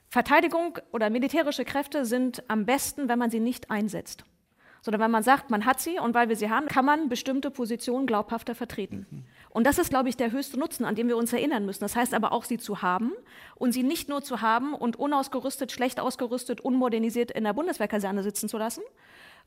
[0.09, 4.23] Verteidigung oder militärische Kräfte sind am besten, wenn man sie nicht einsetzt.
[4.81, 7.51] Sondern wenn man sagt, man hat sie und weil wir sie haben, kann man bestimmte
[7.51, 9.25] Positionen glaubhafter vertreten.
[9.49, 11.81] Und das ist, glaube ich, der höchste Nutzen, an dem wir uns erinnern müssen.
[11.81, 13.11] Das heißt aber auch, sie zu haben
[13.55, 18.47] und sie nicht nur zu haben und unausgerüstet, schlecht ausgerüstet, unmodernisiert in der Bundeswehrkaserne sitzen
[18.47, 18.83] zu lassen,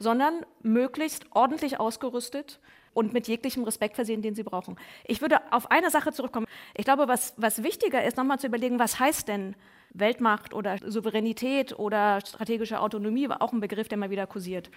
[0.00, 2.58] sondern möglichst ordentlich ausgerüstet
[2.92, 4.76] und mit jeglichem Respekt versehen, den sie brauchen.
[5.06, 6.46] Ich würde auf eine Sache zurückkommen.
[6.76, 9.54] Ich glaube, was, was wichtiger ist, nochmal zu überlegen, was heißt denn
[9.92, 14.70] Weltmacht oder Souveränität oder strategische Autonomie, war auch ein Begriff, der mal wieder kursiert.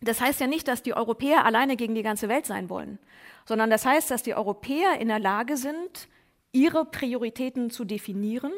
[0.00, 2.98] Das heißt ja nicht, dass die Europäer alleine gegen die ganze Welt sein wollen,
[3.44, 6.08] sondern das heißt, dass die Europäer in der Lage sind,
[6.52, 8.52] ihre Prioritäten zu definieren,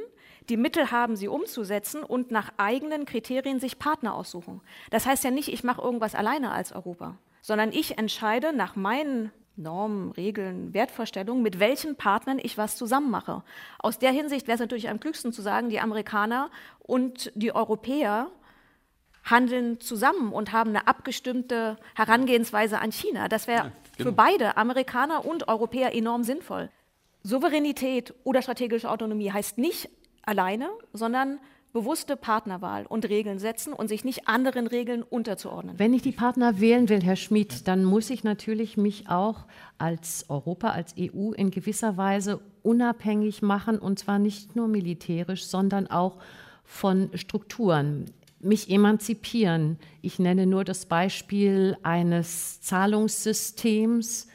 [0.49, 4.61] die Mittel haben, sie umzusetzen und nach eigenen Kriterien sich Partner aussuchen.
[4.91, 9.33] Das heißt ja nicht, ich mache irgendwas alleine als Europa, sondern ich entscheide nach meinen
[9.57, 13.43] Normen, Regeln, Wertvorstellungen, mit welchen Partnern ich was zusammen mache.
[13.79, 18.31] Aus der Hinsicht wäre es natürlich am klügsten zu sagen, die Amerikaner und die Europäer
[19.25, 23.29] handeln zusammen und haben eine abgestimmte Herangehensweise an China.
[23.29, 24.11] Das wäre ja, genau.
[24.11, 26.71] für beide, Amerikaner und Europäer, enorm sinnvoll.
[27.23, 29.91] Souveränität oder strategische Autonomie heißt nicht
[30.23, 31.39] alleine, sondern
[31.73, 35.79] bewusste Partnerwahl und Regeln setzen und sich nicht anderen Regeln unterzuordnen.
[35.79, 39.47] Wenn ich die Partner wählen will, Herr Schmidt, dann muss ich natürlich mich auch
[39.79, 45.87] als Europa, als EU in gewisser Weise unabhängig machen und zwar nicht nur militärisch, sondern
[45.87, 46.19] auch
[46.65, 48.07] von Strukturen.
[48.41, 49.79] Mich emanzipieren.
[50.03, 54.29] Ich nenne nur das Beispiel eines Zahlungssystems,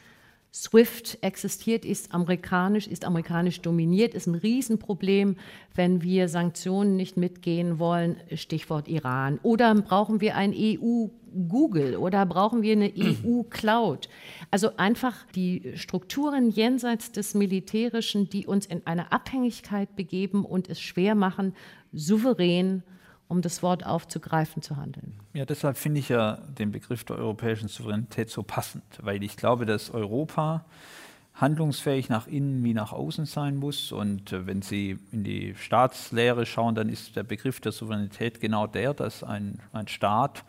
[0.63, 5.36] SWIFT existiert, ist amerikanisch, ist amerikanisch dominiert, ist ein Riesenproblem,
[5.76, 9.39] wenn wir Sanktionen nicht mitgehen wollen, Stichwort Iran.
[9.43, 14.10] Oder brauchen wir ein EU-Google oder brauchen wir eine EU-Cloud?
[14.50, 20.82] Also einfach die Strukturen jenseits des Militärischen, die uns in eine Abhängigkeit begeben und es
[20.82, 21.54] schwer machen,
[21.93, 22.82] souverän
[23.28, 25.13] um das Wort aufzugreifen, zu handeln.
[25.34, 29.66] Ja, deshalb finde ich ja den Begriff der europäischen Souveränität so passend, weil ich glaube,
[29.66, 30.66] dass Europa
[31.34, 33.92] handlungsfähig nach innen wie nach außen sein muss.
[33.92, 38.68] Und äh, wenn Sie in die Staatslehre schauen, dann ist der Begriff der Souveränität genau
[38.68, 40.44] der, dass ein, ein Staat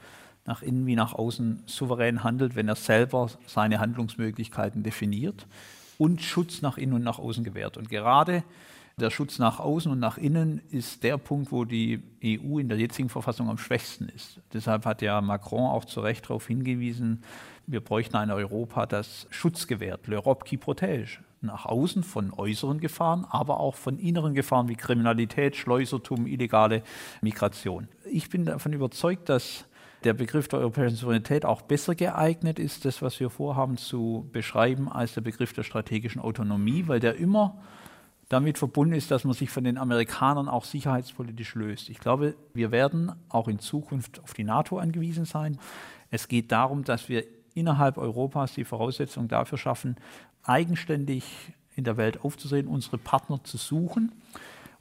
[0.46, 5.46] nach innen wie nach außen souverän handelt, wenn er selber seine Handlungsmöglichkeiten definiert
[5.98, 7.76] und Schutz nach innen und nach außen gewährt.
[7.76, 8.42] Und gerade
[8.98, 12.78] der Schutz nach außen und nach innen ist der Punkt, wo die EU in der
[12.78, 14.40] jetzigen Verfassung am schwächsten ist.
[14.52, 17.22] Deshalb hat ja Macron auch zu Recht darauf hingewiesen,
[17.66, 21.18] wir bräuchten ein Europa, das Schutz gewährt, l'Europe qui protège.
[21.40, 26.82] Nach außen von äußeren Gefahren, aber auch von inneren Gefahren wie Kriminalität, Schleusertum, illegale
[27.20, 27.88] Migration.
[28.10, 29.66] Ich bin davon überzeugt, dass
[30.04, 34.90] der Begriff der europäischen Souveränität auch besser geeignet ist, das, was wir vorhaben zu beschreiben,
[34.90, 37.60] als der Begriff der strategischen Autonomie, weil der immer
[38.28, 41.88] damit verbunden ist, dass man sich von den Amerikanern auch sicherheitspolitisch löst.
[41.88, 45.58] Ich glaube, wir werden auch in Zukunft auf die NATO angewiesen sein.
[46.10, 49.96] Es geht darum, dass wir innerhalb Europas die Voraussetzung dafür schaffen,
[50.42, 51.24] eigenständig
[51.74, 54.12] in der Welt aufzusehen, unsere Partner zu suchen.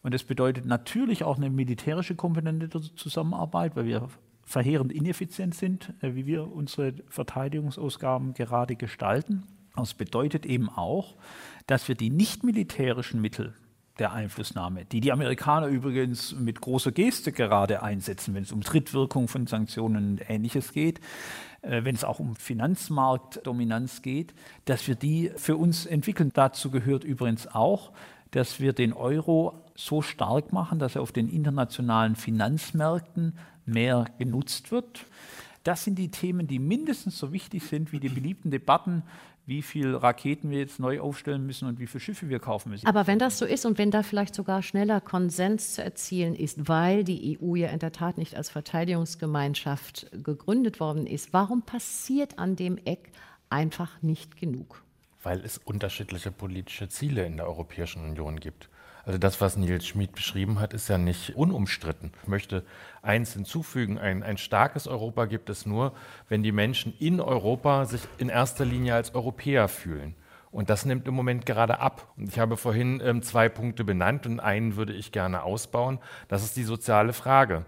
[0.03, 4.09] Und das bedeutet natürlich auch eine militärische Komponente der Zusammenarbeit, weil wir
[4.43, 9.43] verheerend ineffizient sind, äh, wie wir unsere Verteidigungsausgaben gerade gestalten.
[9.75, 11.15] Das bedeutet eben auch,
[11.67, 13.53] dass wir die nicht militärischen Mittel
[13.99, 19.27] der Einflussnahme, die die Amerikaner übrigens mit großer Geste gerade einsetzen, wenn es um Trittwirkung
[19.27, 20.99] von Sanktionen und Ähnliches geht,
[21.61, 24.33] äh, wenn es auch um Finanzmarktdominanz geht,
[24.65, 26.31] dass wir die für uns entwickeln.
[26.33, 27.91] Dazu gehört übrigens auch,
[28.31, 34.71] dass wir den Euro so stark machen, dass er auf den internationalen Finanzmärkten mehr genutzt
[34.71, 35.05] wird.
[35.63, 39.03] Das sind die Themen, die mindestens so wichtig sind wie die beliebten Debatten
[39.47, 42.85] wie viele Raketen wir jetzt neu aufstellen müssen und wie viele Schiffe wir kaufen müssen.
[42.85, 46.67] Aber wenn das so ist und wenn da vielleicht sogar schneller Konsens zu erzielen ist,
[46.67, 52.37] weil die EU ja in der Tat nicht als Verteidigungsgemeinschaft gegründet worden ist, warum passiert
[52.37, 53.09] an dem Eck
[53.49, 54.83] einfach nicht genug?
[55.23, 58.69] Weil es unterschiedliche politische Ziele in der Europäischen Union gibt.
[59.07, 62.11] Also das, was Nils Schmid beschrieben hat, ist ja nicht unumstritten.
[62.23, 62.65] Ich möchte
[63.01, 65.93] eins hinzufügen, ein, ein starkes Europa gibt es nur,
[66.27, 70.13] wenn die Menschen in Europa sich in erster Linie als Europäer fühlen.
[70.51, 72.11] Und das nimmt im Moment gerade ab.
[72.17, 75.99] Und ich habe vorhin ähm, zwei Punkte benannt und einen würde ich gerne ausbauen.
[76.27, 77.63] Das ist die soziale Frage.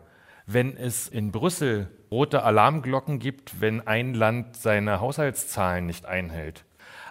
[0.46, 6.66] Wenn es in Brüssel rote Alarmglocken gibt, wenn ein Land seine Haushaltszahlen nicht einhält,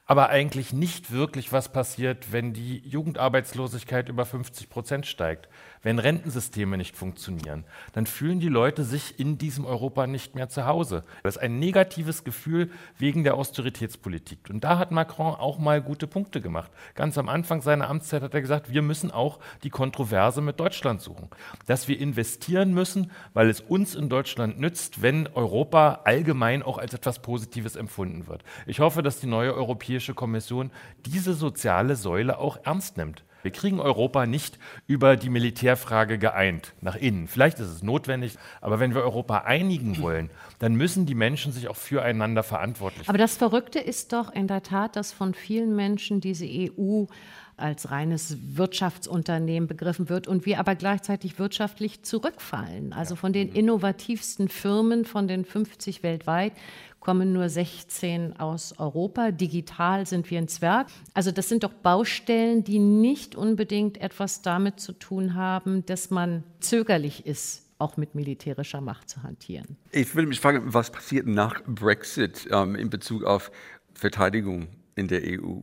[0.09, 5.51] aber eigentlich nicht wirklich was passiert, wenn die Jugendarbeitslosigkeit über 50 Prozent steigt,
[5.83, 10.65] wenn Rentensysteme nicht funktionieren, dann fühlen die Leute sich in diesem Europa nicht mehr zu
[10.65, 11.05] Hause.
[11.23, 14.49] Das ist ein negatives Gefühl wegen der Austeritätspolitik.
[14.49, 16.71] Und da hat Macron auch mal gute Punkte gemacht.
[16.95, 21.03] Ganz am Anfang seiner Amtszeit hat er gesagt, wir müssen auch die Kontroverse mit Deutschland
[21.03, 21.29] suchen.
[21.67, 26.95] Dass wir investieren müssen, weil es uns in Deutschland nützt, wenn Europa allgemein auch als
[26.95, 28.43] etwas Positives empfunden wird.
[28.67, 29.55] Ich hoffe, dass die neue
[29.99, 30.71] Europäische Kommission
[31.07, 33.25] diese soziale Säule auch ernst nimmt.
[33.43, 37.27] Wir kriegen Europa nicht über die Militärfrage geeint, nach innen.
[37.27, 40.31] Vielleicht ist es notwendig, aber wenn wir Europa einigen wollen,
[40.61, 43.11] dann müssen die Menschen sich auch füreinander verantwortlich machen.
[43.11, 47.07] Aber das Verrückte ist doch in der Tat, dass von vielen Menschen diese EU
[47.57, 52.93] als reines Wirtschaftsunternehmen begriffen wird und wir aber gleichzeitig wirtschaftlich zurückfallen.
[52.93, 56.53] Also von den innovativsten Firmen, von den 50 weltweit,
[57.01, 59.31] kommen nur 16 aus Europa.
[59.31, 60.89] Digital sind wir ein Zwerg.
[61.15, 66.45] Also das sind doch Baustellen, die nicht unbedingt etwas damit zu tun haben, dass man
[66.61, 69.77] zögerlich ist, auch mit militärischer Macht zu hantieren.
[69.93, 73.53] Ich würde mich fragen, was passiert nach Brexit ähm, in Bezug auf
[73.95, 75.61] Verteidigung in der EU?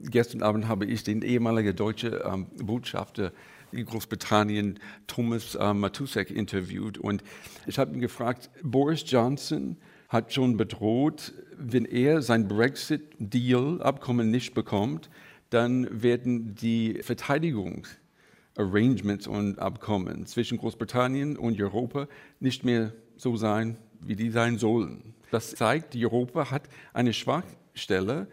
[0.00, 3.32] Gestern Abend habe ich den ehemaligen deutschen ähm, Botschafter
[3.72, 7.24] in Großbritannien, Thomas äh, Matusek, interviewt und
[7.66, 9.76] ich habe ihn gefragt, Boris Johnson
[10.08, 15.10] hat schon bedroht, wenn er sein Brexit-Deal-Abkommen nicht bekommt,
[15.50, 22.06] dann werden die Verteidigungsarrangements und Abkommen zwischen Großbritannien und Europa
[22.40, 25.14] nicht mehr so sein, wie die sein sollen.
[25.30, 28.26] Das zeigt, Europa hat eine Schwachstelle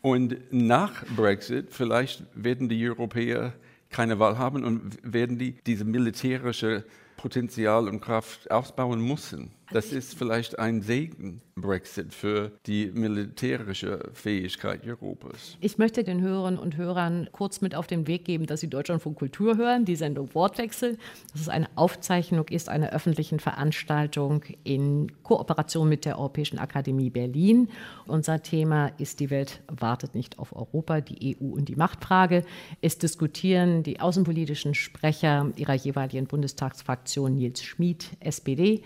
[0.00, 3.52] und nach Brexit vielleicht werden die Europäer
[3.90, 6.84] keine Wahl haben und werden die diese militärische
[7.16, 9.52] Potenzial und Kraft ausbauen müssen.
[9.72, 15.56] Das ist vielleicht ein Segen, Brexit, für die militärische Fähigkeit Europas.
[15.60, 19.18] Ich möchte den Hörern und Hörern kurz mit auf den Weg geben, dass sie Deutschlandfunk
[19.18, 20.98] Kultur hören, die Sendung Wortwechsel.
[21.32, 27.68] Das ist eine Aufzeichnung, ist einer öffentlichen Veranstaltung in Kooperation mit der Europäischen Akademie Berlin.
[28.06, 32.44] Unser Thema ist Die Welt wartet nicht auf Europa, die EU und die Machtfrage.
[32.80, 38.82] Es diskutieren die außenpolitischen Sprecher ihrer jeweiligen Bundestagsfraktion Nils Schmid, SPD,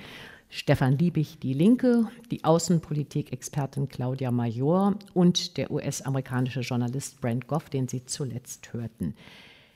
[0.56, 7.88] Stefan Liebig, die Linke, die Außenpolitik-Expertin Claudia Major und der US-amerikanische Journalist Brent Goff, den
[7.88, 9.14] Sie zuletzt hörten.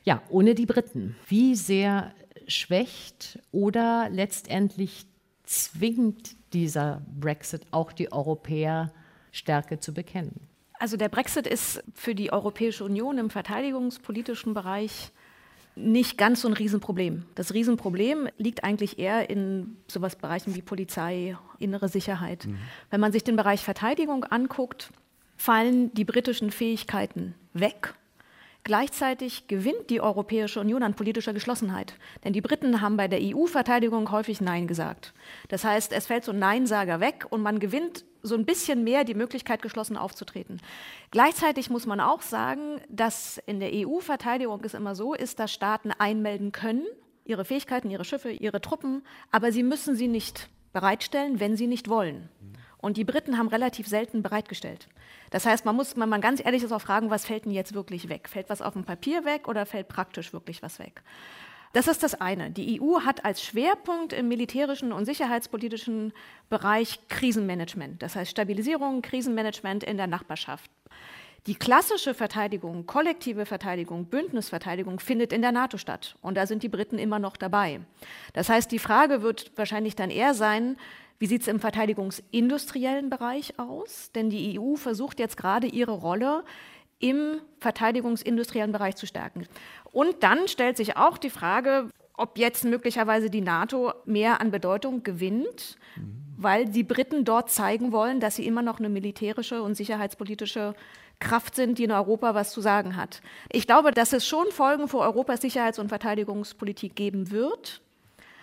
[0.05, 1.16] Ja, ohne die Briten.
[1.29, 2.14] Wie sehr
[2.47, 5.05] schwächt oder letztendlich
[5.45, 8.90] zwingt dieser Brexit auch die Europäer
[9.33, 10.49] Stärke zu bekennen?
[10.79, 15.12] Also der Brexit ist für die Europäische Union im verteidigungspolitischen Bereich
[15.76, 17.24] nicht ganz so ein Riesenproblem.
[17.35, 22.46] Das Riesenproblem liegt eigentlich eher in sowas Bereichen wie Polizei, innere Sicherheit.
[22.46, 22.59] Mhm.
[22.90, 24.90] Wenn man sich den Bereich Verteidigung anguckt,
[25.37, 27.94] fallen die britischen Fähigkeiten weg
[28.62, 31.94] Gleichzeitig gewinnt die Europäische Union an politischer Geschlossenheit.
[32.25, 35.14] Denn die Briten haben bei der EU-Verteidigung häufig Nein gesagt.
[35.49, 39.05] Das heißt, es fällt so ein Neinsager weg und man gewinnt so ein bisschen mehr
[39.05, 40.61] die Möglichkeit, geschlossen aufzutreten.
[41.11, 45.90] Gleichzeitig muss man auch sagen, dass in der EU-Verteidigung es immer so ist, dass Staaten
[45.92, 46.85] einmelden können,
[47.25, 51.88] ihre Fähigkeiten, ihre Schiffe, ihre Truppen, aber sie müssen sie nicht bereitstellen, wenn sie nicht
[51.88, 52.29] wollen.
[52.81, 54.88] Und die Briten haben relativ selten bereitgestellt.
[55.31, 57.75] Das heißt, man muss, wenn man ganz ehrlich ist, auch fragen, was fällt denn jetzt
[57.75, 58.29] wirklich weg?
[58.29, 61.03] Fällt was auf dem Papier weg oder fällt praktisch wirklich was weg?
[61.73, 62.51] Das ist das eine.
[62.51, 66.12] Die EU hat als Schwerpunkt im militärischen und sicherheitspolitischen
[66.49, 70.69] Bereich Krisenmanagement, das heißt Stabilisierung, Krisenmanagement in der Nachbarschaft.
[71.47, 76.16] Die klassische Verteidigung, kollektive Verteidigung, Bündnisverteidigung findet in der NATO statt.
[76.21, 77.81] Und da sind die Briten immer noch dabei.
[78.35, 80.77] Das heißt, die Frage wird wahrscheinlich dann eher sein,
[81.20, 84.11] wie sieht es im verteidigungsindustriellen Bereich aus?
[84.14, 86.44] Denn die EU versucht jetzt gerade ihre Rolle
[86.98, 89.46] im verteidigungsindustriellen Bereich zu stärken.
[89.92, 95.02] Und dann stellt sich auch die Frage, ob jetzt möglicherweise die NATO mehr an Bedeutung
[95.02, 95.76] gewinnt,
[96.38, 100.74] weil die Briten dort zeigen wollen, dass sie immer noch eine militärische und sicherheitspolitische
[101.18, 103.20] Kraft sind, die in Europa was zu sagen hat.
[103.52, 107.83] Ich glaube, dass es schon Folgen für Europas Sicherheits- und Verteidigungspolitik geben wird.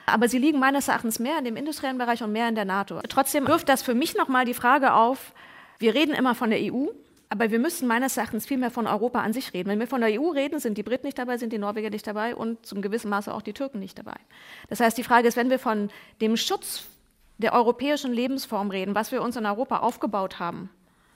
[0.09, 3.01] Aber sie liegen meines Erachtens mehr in dem industriellen Bereich und mehr in der NATO.
[3.09, 5.33] Trotzdem wirft das für mich nochmal die Frage auf,
[5.79, 6.87] wir reden immer von der EU,
[7.29, 9.69] aber wir müssen meines Erachtens viel mehr von Europa an sich reden.
[9.69, 12.07] Wenn wir von der EU reden, sind die Briten nicht dabei, sind die Norweger nicht
[12.07, 14.15] dabei und zum gewissen Maße auch die Türken nicht dabei.
[14.69, 15.89] Das heißt, die Frage ist, wenn wir von
[16.21, 16.85] dem Schutz
[17.37, 20.69] der europäischen Lebensform reden, was wir uns in Europa aufgebaut haben,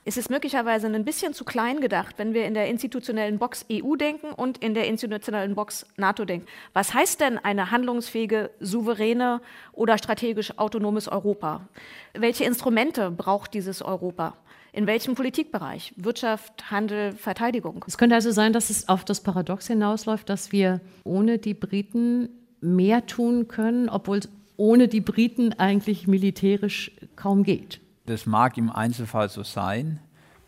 [0.04, 3.96] ist es möglicherweise ein bisschen zu klein gedacht, wenn wir in der institutionellen Box EU
[3.96, 6.48] denken und in der institutionellen Box NATO denken.
[6.74, 9.42] Was heißt denn eine handlungsfähige, souveräne
[9.74, 11.68] oder strategisch autonomes Europa?
[12.14, 14.36] Welche Instrumente braucht dieses Europa?
[14.74, 15.94] In welchem Politikbereich?
[15.98, 17.84] Wirtschaft, Handel, Verteidigung?
[17.88, 22.30] Es könnte also sein, dass es auf das Paradox hinausläuft, dass wir ohne die Briten
[22.62, 27.82] mehr tun können, obwohl es ohne die Briten eigentlich militärisch kaum geht.
[28.06, 30.00] Das mag im Einzelfall so sein.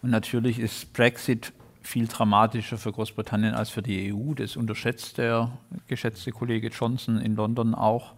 [0.02, 4.34] Und natürlich ist Brexit viel dramatischer für Großbritannien als für die EU.
[4.34, 5.52] Das unterschätzt der
[5.88, 8.14] geschätzte Kollege Johnson in London auch.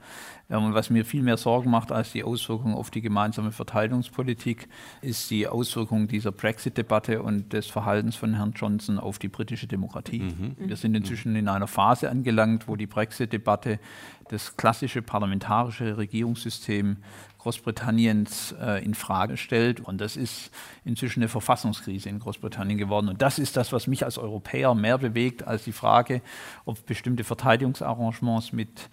[0.50, 4.68] Ähm, und was mir viel mehr Sorgen macht als die Auswirkungen auf die gemeinsame Verteidigungspolitik,
[5.02, 10.20] ist die Auswirkung dieser Brexit-Debatte und des Verhaltens von Herrn Johnson auf die britische Demokratie.
[10.20, 10.56] Mhm.
[10.58, 13.80] Wir sind inzwischen in einer Phase angelangt, wo die Brexit-Debatte
[14.30, 16.98] das klassische parlamentarische Regierungssystem
[17.46, 19.80] Großbritanniens äh, in Frage stellt.
[19.80, 20.50] Und das ist
[20.84, 23.08] inzwischen eine Verfassungskrise in Großbritannien geworden.
[23.08, 26.24] Und das ist das, was mich als Europäer mehr bewegt als die Frage,
[26.66, 28.90] ob bestimmte Verteidigungsarrangements mit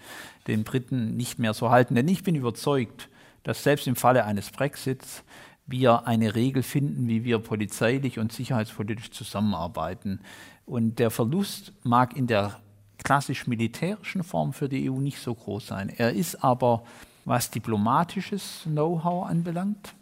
[0.47, 1.95] den Briten nicht mehr so halten.
[1.95, 3.09] Denn ich bin überzeugt,
[3.43, 5.25] dass selbst im Falle eines Brexits
[5.67, 10.21] wir eine Regel finden, wie wir polizeilich und sicherheitspolitisch zusammenarbeiten.
[10.67, 12.61] Und der Verlust mag in der
[12.99, 15.89] klassisch militärischen Form für die EU nicht so groß sein.
[15.89, 16.85] Er ist aber
[17.25, 19.95] was diplomatisches Know-how anbelangt,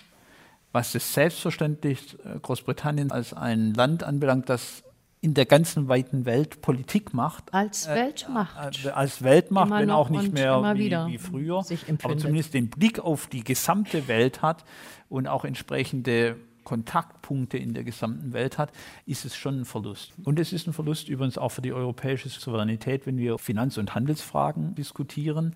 [0.73, 4.83] was das Selbstverständnis äh, Großbritannien als ein Land anbelangt, das
[5.23, 7.53] in der ganzen weiten Welt Politik macht.
[7.53, 8.85] Als äh, Weltmacht.
[8.85, 11.63] Äh, als Weltmacht, immer wenn auch nicht mehr wie, wie, früher,
[12.03, 14.65] aber zumindest den Blick auf die gesamte Welt hat
[15.09, 18.71] und auch entsprechende Kontaktpunkte in der gesamten Welt hat,
[19.05, 20.13] ist es schon ein Verlust.
[20.25, 23.95] Und es ist ein Verlust übrigens auch für die europäische Souveränität, wenn wir Finanz- und
[23.95, 25.55] Handelsfragen diskutieren.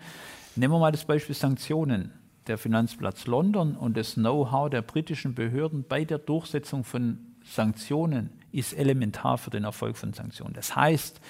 [0.57, 2.12] Nehmen wir mal das Beispiel Sanktionen.
[2.46, 8.72] Der Finanzplatz London und das Know-how der britischen Behörden bei der Durchsetzung von Sanktionen ist
[8.72, 10.54] elementar für den Erfolg von Sanktionen.
[10.54, 11.20] Das heißt,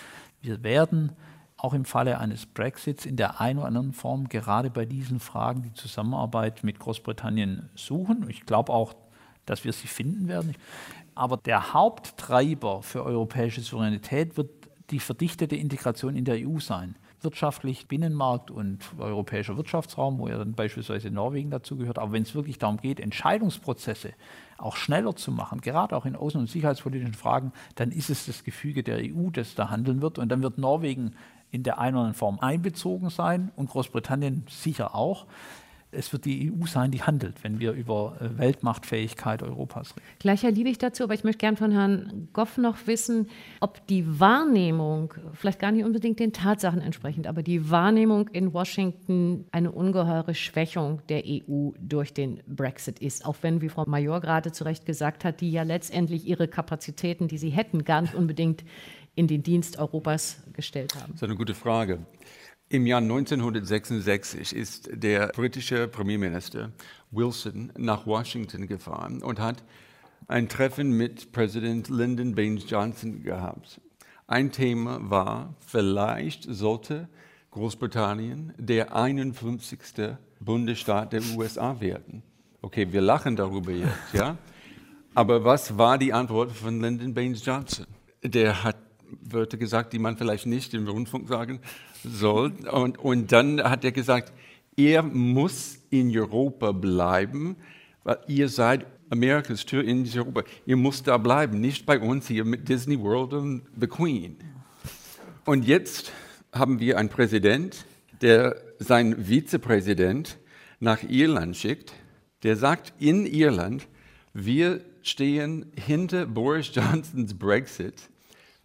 [0.40, 1.12] wir werden
[1.56, 5.62] auch im Falle eines Brexits in der einen oder anderen Form gerade bei diesen Fragen
[5.62, 8.28] die Zusammenarbeit mit Großbritannien suchen.
[8.28, 8.94] Ich glaube auch,
[9.46, 10.54] dass wir sie finden werden.
[11.14, 14.50] Aber der Haupttreiber für europäische Souveränität wird
[14.90, 16.96] die verdichtete Integration in der EU sein.
[17.24, 21.98] Wirtschaftlich Binnenmarkt und europäischer Wirtschaftsraum, wo ja dann beispielsweise Norwegen dazugehört.
[21.98, 24.12] Aber wenn es wirklich darum geht, Entscheidungsprozesse
[24.58, 28.44] auch schneller zu machen, gerade auch in außen- und sicherheitspolitischen Fragen, dann ist es das
[28.44, 30.18] Gefüge der EU, das da handeln wird.
[30.18, 31.16] Und dann wird Norwegen
[31.50, 35.26] in der einen oder anderen Form einbezogen sein und Großbritannien sicher auch
[35.96, 40.06] es wird die EU sein, die handelt, wenn wir über äh, Weltmachtfähigkeit Europas reden.
[40.18, 43.28] Gleicher liebe ich dazu, aber ich möchte gern von Herrn Goff noch wissen,
[43.60, 49.46] ob die Wahrnehmung, vielleicht gar nicht unbedingt den Tatsachen entsprechend, aber die Wahrnehmung in Washington
[49.52, 53.24] eine ungeheure Schwächung der EU durch den Brexit ist.
[53.24, 57.28] Auch wenn, wie Frau Major gerade zu Recht gesagt hat, die ja letztendlich ihre Kapazitäten,
[57.28, 58.64] die sie hätten, gar nicht unbedingt
[59.14, 61.12] in den Dienst Europas gestellt haben.
[61.12, 62.00] Das ist eine gute Frage.
[62.70, 66.72] Im Jahr 1966 ist der britische Premierminister
[67.10, 69.62] Wilson nach Washington gefahren und hat
[70.28, 73.82] ein Treffen mit Präsident Lyndon Baines Johnson gehabt.
[74.26, 77.10] Ein Thema war, vielleicht sollte
[77.50, 80.16] Großbritannien der 51.
[80.40, 82.22] Bundesstaat der USA werden.
[82.62, 84.38] Okay, wir lachen darüber jetzt, ja?
[85.14, 87.86] Aber was war die Antwort von Lyndon Baines Johnson?
[88.22, 88.78] Der hat
[89.20, 91.60] Wörter gesagt, die man vielleicht nicht im Rundfunk sagen
[92.04, 92.52] soll.
[92.70, 94.32] Und, und dann hat er gesagt,
[94.76, 97.56] er muss in Europa bleiben,
[98.02, 100.42] weil ihr seid Amerikas Tür in Europa.
[100.66, 104.36] Ihr müsst da bleiben, nicht bei uns hier mit Disney World und The Queen.
[105.44, 106.12] Und jetzt
[106.52, 107.84] haben wir einen Präsident,
[108.22, 110.38] der seinen Vizepräsident
[110.80, 111.92] nach Irland schickt,
[112.42, 113.86] der sagt in Irland,
[114.32, 118.08] wir stehen hinter Boris Johnsons Brexit.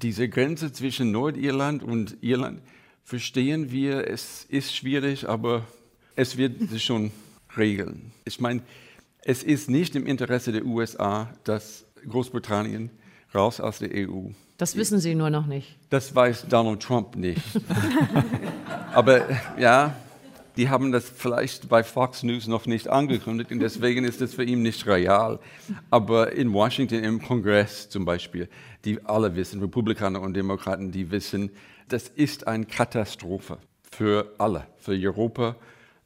[0.02, 2.62] Diese Grenze zwischen Nordirland und Irland
[3.10, 5.66] verstehen wir, es ist schwierig, aber
[6.16, 7.12] es wird sich schon
[7.58, 8.12] regeln.
[8.24, 8.62] Ich meine,
[9.24, 12.92] es ist nicht im Interesse der USA, dass Großbritannien
[13.34, 14.28] raus aus der EU.
[14.58, 15.76] Das wissen Sie nur noch nicht.
[15.90, 17.42] Das weiß Donald Trump nicht.
[18.94, 19.26] aber
[19.58, 19.96] ja,
[20.56, 24.44] die haben das vielleicht bei Fox News noch nicht angekündigt und deswegen ist es für
[24.44, 25.40] ihn nicht real.
[25.90, 28.50] Aber in Washington im Kongress zum Beispiel,
[28.86, 31.50] die alle wissen, Republikaner und Demokraten, die wissen,
[31.90, 33.58] das ist eine Katastrophe
[33.92, 35.56] für alle, für Europa,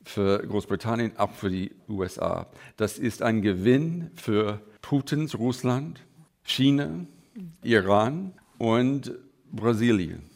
[0.03, 2.47] für Großbritannien, auch für die USA.
[2.77, 6.01] Das ist ein Gewinn für Putins Russland,
[6.43, 7.05] China,
[7.61, 9.11] Iran und
[9.51, 10.29] Brasilien.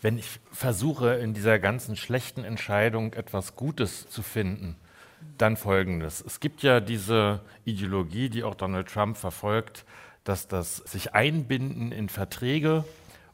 [0.00, 4.76] Wenn ich versuche, in dieser ganzen schlechten Entscheidung etwas Gutes zu finden,
[5.36, 6.22] dann folgendes.
[6.24, 9.84] Es gibt ja diese Ideologie, die auch Donald Trump verfolgt,
[10.22, 12.84] dass das sich einbinden in Verträge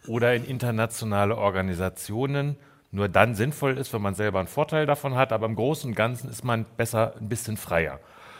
[0.07, 2.57] oder in internationale Organisationen
[2.90, 5.96] nur dann sinnvoll ist, wenn man selber einen Vorteil davon hat, aber im Großen und
[5.96, 7.98] Ganzen ist man besser ein bisschen freier.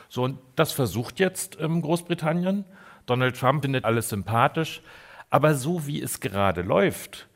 [0.08, 2.64] So, und das versucht jetzt ähm, Großbritannien.
[3.06, 4.80] Donald Trump findet alles sympathisch,
[5.28, 7.26] aber so wie es gerade läuft,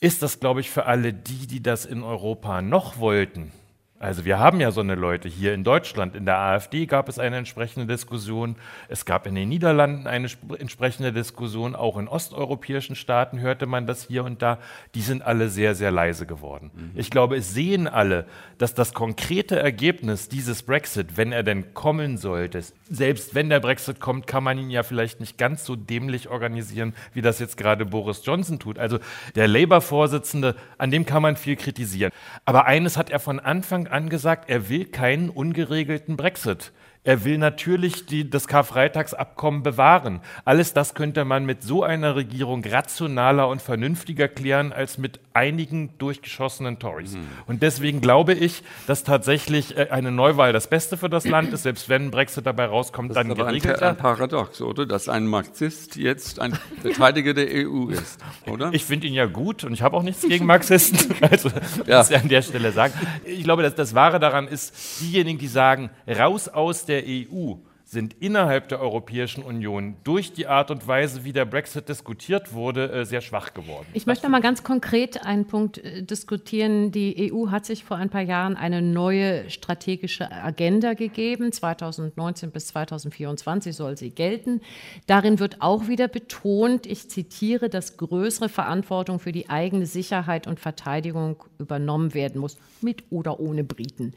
[0.00, 3.52] ist das, glaube ich, für alle die, die das in Europa noch wollten,
[4.00, 6.14] also wir haben ja so eine Leute hier in Deutschland.
[6.14, 8.56] In der AfD gab es eine entsprechende Diskussion.
[8.88, 10.28] Es gab in den Niederlanden eine
[10.58, 11.74] entsprechende Diskussion.
[11.74, 14.58] Auch in osteuropäischen Staaten hörte man das hier und da.
[14.94, 16.70] Die sind alle sehr, sehr leise geworden.
[16.74, 16.90] Mhm.
[16.94, 18.26] Ich glaube, es sehen alle,
[18.58, 24.00] dass das konkrete Ergebnis dieses Brexit, wenn er denn kommen sollte, selbst wenn der Brexit
[24.00, 27.84] kommt, kann man ihn ja vielleicht nicht ganz so dämlich organisieren, wie das jetzt gerade
[27.84, 28.78] Boris Johnson tut.
[28.78, 28.98] Also
[29.34, 32.12] der Labour-Vorsitzende, an dem kann man viel kritisieren.
[32.44, 36.72] Aber eines hat er von Anfang angesagt, er will keinen ungeregelten Brexit.
[37.08, 40.20] Er will natürlich die, das Karfreitagsabkommen bewahren.
[40.44, 45.96] Alles das könnte man mit so einer Regierung rationaler und vernünftiger klären als mit einigen
[45.96, 47.14] durchgeschossenen Tories.
[47.14, 47.28] Mhm.
[47.46, 51.62] Und deswegen glaube ich, dass tatsächlich äh, eine Neuwahl das Beste für das Land ist,
[51.62, 53.82] selbst wenn Brexit dabei rauskommt, das dann ist aber geregelt.
[53.82, 54.84] Ein, ein Paradox, oder?
[54.84, 58.68] Dass ein Marxist jetzt ein Verteidiger der EU ist, oder?
[58.74, 60.98] Ich finde ihn ja gut und ich habe auch nichts gegen Marxisten.
[61.30, 61.50] Also,
[61.86, 61.98] ja.
[61.98, 62.92] muss ich an der Stelle sagen.
[63.24, 67.56] Ich glaube, dass das Wahre daran ist, diejenigen, die sagen, raus aus der EU
[67.88, 72.92] sind innerhalb der Europäischen Union durch die Art und Weise, wie der Brexit diskutiert wurde,
[72.92, 73.86] äh, sehr schwach geworden.
[73.94, 76.92] Ich möchte mal ganz konkret einen Punkt äh, diskutieren.
[76.92, 81.50] Die EU hat sich vor ein paar Jahren eine neue strategische Agenda gegeben.
[81.50, 84.60] 2019 bis 2024 soll sie gelten.
[85.06, 90.60] Darin wird auch wieder betont, ich zitiere, dass größere Verantwortung für die eigene Sicherheit und
[90.60, 94.12] Verteidigung übernommen werden muss, mit oder ohne Briten.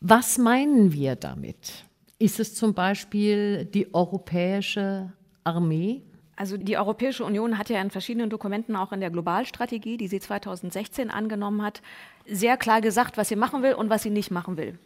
[0.00, 1.84] Was meinen wir damit?
[2.18, 5.12] Ist es zum Beispiel die europäische
[5.42, 6.02] Armee?
[6.36, 10.20] Also die Europäische Union hat ja in verschiedenen Dokumenten, auch in der Globalstrategie, die sie
[10.20, 11.80] 2016 angenommen hat,
[12.26, 14.78] sehr klar gesagt, was sie machen will und was sie nicht machen will.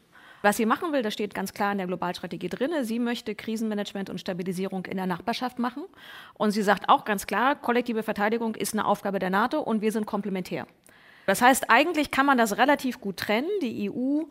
[0.43, 2.71] Was sie machen will, das steht ganz klar in der Globalstrategie drin.
[2.83, 5.85] Sie möchte Krisenmanagement und Stabilisierung in der Nachbarschaft machen.
[6.35, 9.91] Und sie sagt auch ganz klar, kollektive Verteidigung ist eine Aufgabe der NATO und wir
[9.91, 10.67] sind komplementär.
[11.27, 13.49] Das heißt, eigentlich kann man das relativ gut trennen.
[13.63, 14.23] Die EU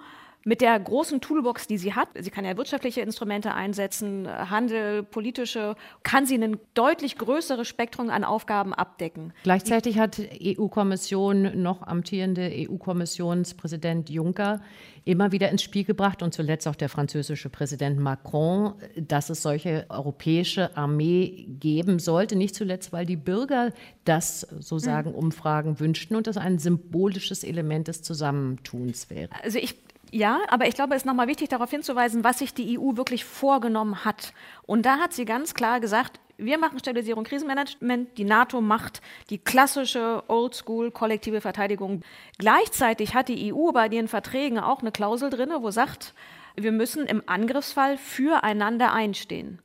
[0.47, 5.75] mit der großen Toolbox, die sie hat, sie kann ja wirtschaftliche Instrumente einsetzen, Handel, politische,
[6.03, 9.33] kann sie ein deutlich größeres Spektrum an Aufgaben abdecken.
[9.43, 14.61] Gleichzeitig hat EU-Kommission, noch amtierende EU-Kommissionspräsident Juncker,
[15.03, 19.85] immer wieder ins Spiel gebracht und zuletzt auch der französische Präsident Macron, dass es solche
[19.89, 22.37] europäische Armee geben sollte.
[22.37, 23.73] Nicht zuletzt, weil die Bürger
[24.05, 24.79] das, so hm.
[24.79, 29.29] sagen Umfragen, wünschten und das ein symbolisches Element des Zusammentuns wäre.
[29.43, 29.75] Also ich
[30.11, 33.25] ja, aber ich glaube, es ist nochmal wichtig darauf hinzuweisen, was sich die EU wirklich
[33.25, 34.33] vorgenommen hat.
[34.65, 39.39] Und da hat sie ganz klar gesagt, wir machen Stabilisierung, Krisenmanagement, die NATO macht die
[39.39, 42.03] klassische Oldschool kollektive Verteidigung.
[42.37, 46.13] Gleichzeitig hat die EU bei ihren Verträgen auch eine Klausel drin, wo sagt,
[46.55, 49.59] wir müssen im Angriffsfall füreinander einstehen.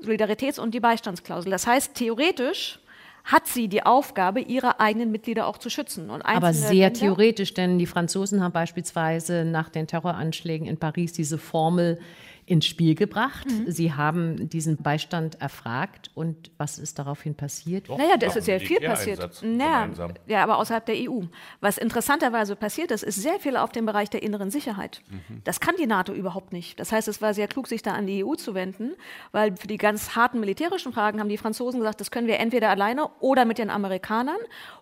[0.00, 1.50] Solidaritäts- und die Beistandsklausel.
[1.50, 2.80] Das heißt, theoretisch
[3.24, 6.10] hat sie die Aufgabe, ihre eigenen Mitglieder auch zu schützen.
[6.10, 11.38] Aber sehr Länder theoretisch, denn die Franzosen haben beispielsweise nach den Terroranschlägen in Paris diese
[11.38, 11.98] Formel
[12.46, 13.46] ins Spiel gebracht.
[13.50, 13.70] Mhm.
[13.70, 17.88] Sie haben diesen Beistand erfragt und was ist daraufhin passiert?
[17.88, 19.42] Doch, naja, das ist sehr viel passiert.
[19.42, 19.88] Naja,
[20.26, 21.22] ja, aber außerhalb der EU.
[21.60, 25.02] Was interessanterweise passiert ist, ist sehr viel auf dem Bereich der inneren Sicherheit.
[25.08, 25.40] Mhm.
[25.44, 26.78] Das kann die NATO überhaupt nicht.
[26.78, 28.92] Das heißt, es war sehr klug, sich da an die EU zu wenden,
[29.32, 32.68] weil für die ganz harten militärischen Fragen haben die Franzosen gesagt, das können wir entweder
[32.70, 34.36] alleine oder mit den Amerikanern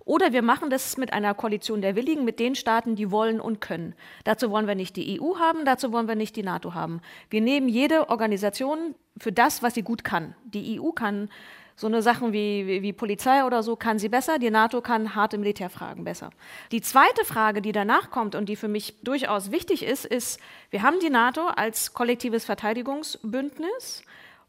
[0.05, 3.61] oder wir machen das mit einer Koalition der Willigen, mit den Staaten, die wollen und
[3.61, 3.95] können.
[4.25, 7.01] Dazu wollen wir nicht die EU haben, dazu wollen wir nicht die NATO haben.
[7.31, 10.35] Wir nehmen jede Organisation für das, was sie gut kann.
[10.45, 11.29] Die EU kann
[11.77, 15.15] so eine Sachen wie, wie, wie, Polizei oder so kann sie besser, die NATO kann
[15.15, 16.31] harte Militärfragen besser.
[16.71, 20.39] Die zweite Frage, die danach kommt und die für mich durchaus wichtig ist, ist,
[20.71, 24.03] wir haben die NATO als kollektives Verteidigungsbündnis,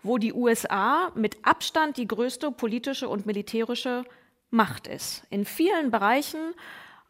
[0.04, 4.04] wo die USA mit Abstand die größte politische und militärische
[4.54, 5.24] Macht ist.
[5.32, 6.54] In vielen Bereichen,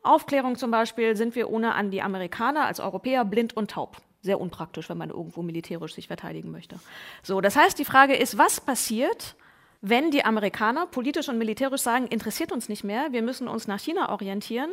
[0.02, 3.98] Aufklärung zum Beispiel, sind wir ohne an die Amerikaner als Europäer blind und taub.
[4.22, 6.80] Sehr unpraktisch, wenn man irgendwo militärisch sich verteidigen möchte.
[7.22, 9.36] So, das heißt, die Frage ist, was passiert,
[9.82, 13.80] wenn die Amerikaner politisch und militärisch sagen, interessiert uns nicht mehr, wir müssen uns nach
[13.82, 14.72] China orientieren,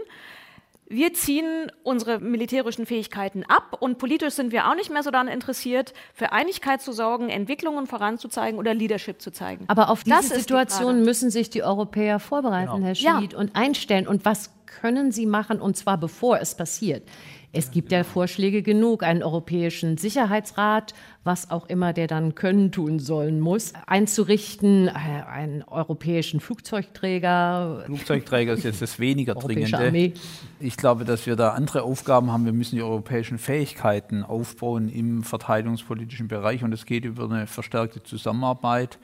[0.90, 5.28] wir ziehen unsere militärischen Fähigkeiten ab und politisch sind wir auch nicht mehr so daran
[5.28, 9.64] interessiert, für Einigkeit zu sorgen, Entwicklungen voranzuzeigen oder Leadership zu zeigen.
[9.68, 12.84] Aber auf diese das Situation die müssen sich die Europäer vorbereiten, genau.
[12.84, 13.38] Herr Schied, ja.
[13.38, 14.08] und einstellen.
[14.08, 17.04] Und was können sie machen, und zwar bevor es passiert?
[17.52, 20.94] Es gibt ja Vorschläge genug, einen europäischen Sicherheitsrat,
[21.24, 27.82] was auch immer der dann können tun sollen muss, einzurichten, äh, einen europäischen Flugzeugträger.
[27.86, 30.12] Flugzeugträger ist jetzt das weniger dringende.
[30.60, 32.44] Ich glaube, dass wir da andere Aufgaben haben.
[32.44, 38.02] Wir müssen die europäischen Fähigkeiten aufbauen im verteidigungspolitischen Bereich und es geht über eine verstärkte
[38.02, 38.98] Zusammenarbeit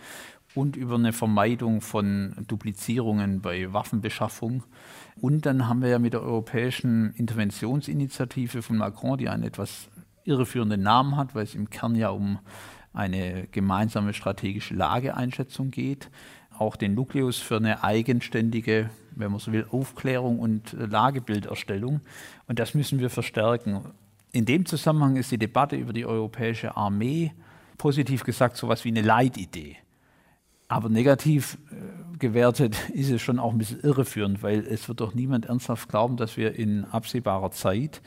[0.54, 4.62] und über eine Vermeidung von Duplizierungen bei Waffenbeschaffung.
[5.20, 9.88] Und dann haben wir ja mit der Europäischen Interventionsinitiative von Macron, die einen etwas
[10.24, 12.38] irreführenden Namen hat, weil es im Kern ja um
[12.92, 16.10] eine gemeinsame strategische Lageeinschätzung geht,
[16.58, 22.00] auch den Nukleus für eine eigenständige, wenn man so will, Aufklärung und Lagebilderstellung.
[22.46, 23.80] Und das müssen wir verstärken.
[24.32, 27.32] In dem Zusammenhang ist die Debatte über die europäische Armee
[27.78, 29.76] positiv gesagt so etwas wie eine Leitidee.
[30.68, 31.74] Aber negativ äh,
[32.18, 36.16] gewertet ist es schon auch ein bisschen irreführend, weil es wird doch niemand ernsthaft glauben,
[36.16, 38.02] dass wir in absehbarer Zeit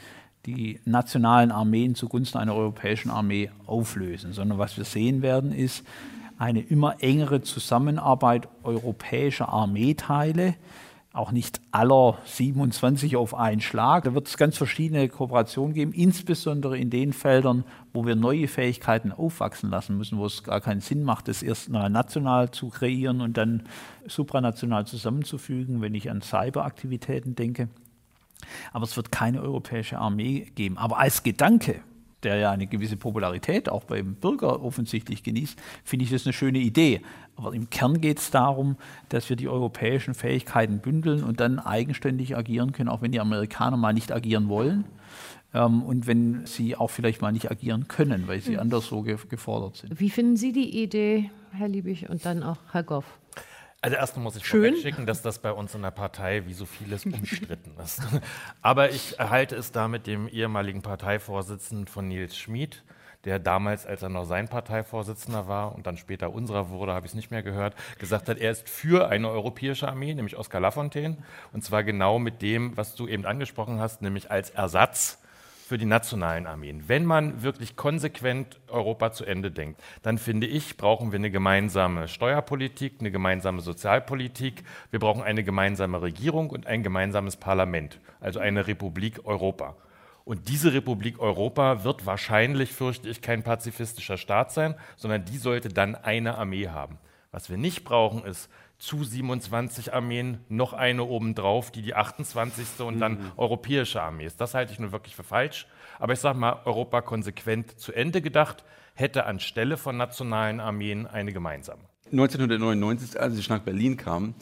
[0.46, 5.84] die nationalen Armeen zugunsten einer europäischen Armee auflösen, sondern was wir sehen werden, ist
[6.38, 10.56] eine immer engere Zusammenarbeit europäischer Armeeteile,
[11.12, 14.04] auch nicht aller 27 auf einen Schlag.
[14.04, 19.12] Da wird es ganz verschiedene Kooperationen geben, insbesondere in den Feldern, wo wir neue Fähigkeiten
[19.12, 23.38] aufwachsen lassen müssen, wo es gar keinen Sinn macht, das erst national zu kreieren und
[23.38, 23.64] dann
[24.08, 27.70] supranational zusammenzufügen, wenn ich an Cyberaktivitäten denke.
[28.72, 30.78] Aber es wird keine europäische Armee geben.
[30.78, 31.82] Aber als Gedanke,
[32.24, 36.60] der ja eine gewisse Popularität auch beim Bürger offensichtlich genießt, finde ich das eine schöne
[36.60, 37.02] Idee.
[37.36, 38.76] Aber im Kern geht es darum,
[39.08, 43.78] dass wir die europäischen Fähigkeiten bündeln und dann eigenständig agieren können, auch wenn die Amerikaner
[43.78, 44.84] mal nicht agieren wollen.
[45.54, 48.60] Ähm, und wenn sie auch vielleicht mal nicht agieren können, weil sie hm.
[48.60, 50.00] anderswo ge gefordert sind.
[50.00, 53.19] Wie finden Sie die Idee, Herr Liebig, und dann auch Herr Goff?
[53.82, 54.76] Also erstmal muss ich Schön.
[54.76, 58.02] schicken, dass das bei uns in der Partei wie so vieles umstritten ist.
[58.62, 62.84] Aber ich halte es da mit dem ehemaligen Parteivorsitzenden von Nils Schmid,
[63.24, 67.12] der damals, als er noch sein Parteivorsitzender war und dann später unserer wurde, habe ich
[67.12, 71.18] es nicht mehr gehört, gesagt hat, er ist für eine europäische Armee, nämlich Oskar Lafontaine.
[71.54, 75.20] Und zwar genau mit dem, was du eben angesprochen hast, nämlich als Ersatz
[75.70, 76.90] für die nationalen Armeen.
[76.90, 82.08] Wenn man wirklich konsequent Europa zu Ende denkt, dann finde ich, brauchen wir eine gemeinsame
[82.08, 88.66] Steuerpolitik, eine gemeinsame Sozialpolitik, wir brauchen eine gemeinsame Regierung und ein gemeinsames Parlament, also eine
[88.66, 89.76] Republik Europa.
[90.26, 95.70] Und diese Republik Europa wird wahrscheinlich, fürchte ich, kein pazifistischer Staat sein, sondern die sollte
[95.70, 96.98] dann eine Armee haben.
[97.32, 98.50] Was wir nicht brauchen, ist
[98.80, 102.80] zu 27 Armeen noch eine obendrauf, die die 28.
[102.80, 103.32] und dann mhm.
[103.38, 104.42] europäische Armee ist.
[104.42, 105.68] Das halte ich nur wirklich für falsch.
[106.00, 108.64] Aber ich sage mal, Europa konsequent zu Ende gedacht,
[108.96, 111.84] hätte anstelle von nationalen Armeen eine gemeinsame.
[112.12, 114.34] 1999, als ich nach Berlin kam,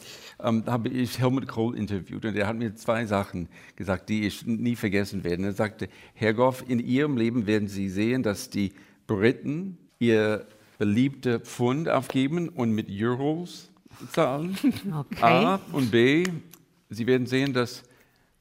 [0.41, 4.45] ähm, habe ich Helmut Kohl interviewt und er hat mir zwei Sachen gesagt, die ich
[4.45, 5.43] nie vergessen werde.
[5.43, 8.73] Er sagte, Herr Goff, in Ihrem Leben werden Sie sehen, dass die
[9.05, 10.45] Briten ihr
[10.77, 13.71] beliebte Pfund aufgeben und mit Euros
[14.11, 14.57] Zahlen.
[14.63, 15.21] Okay.
[15.21, 16.25] A und B,
[16.89, 17.83] Sie werden sehen, dass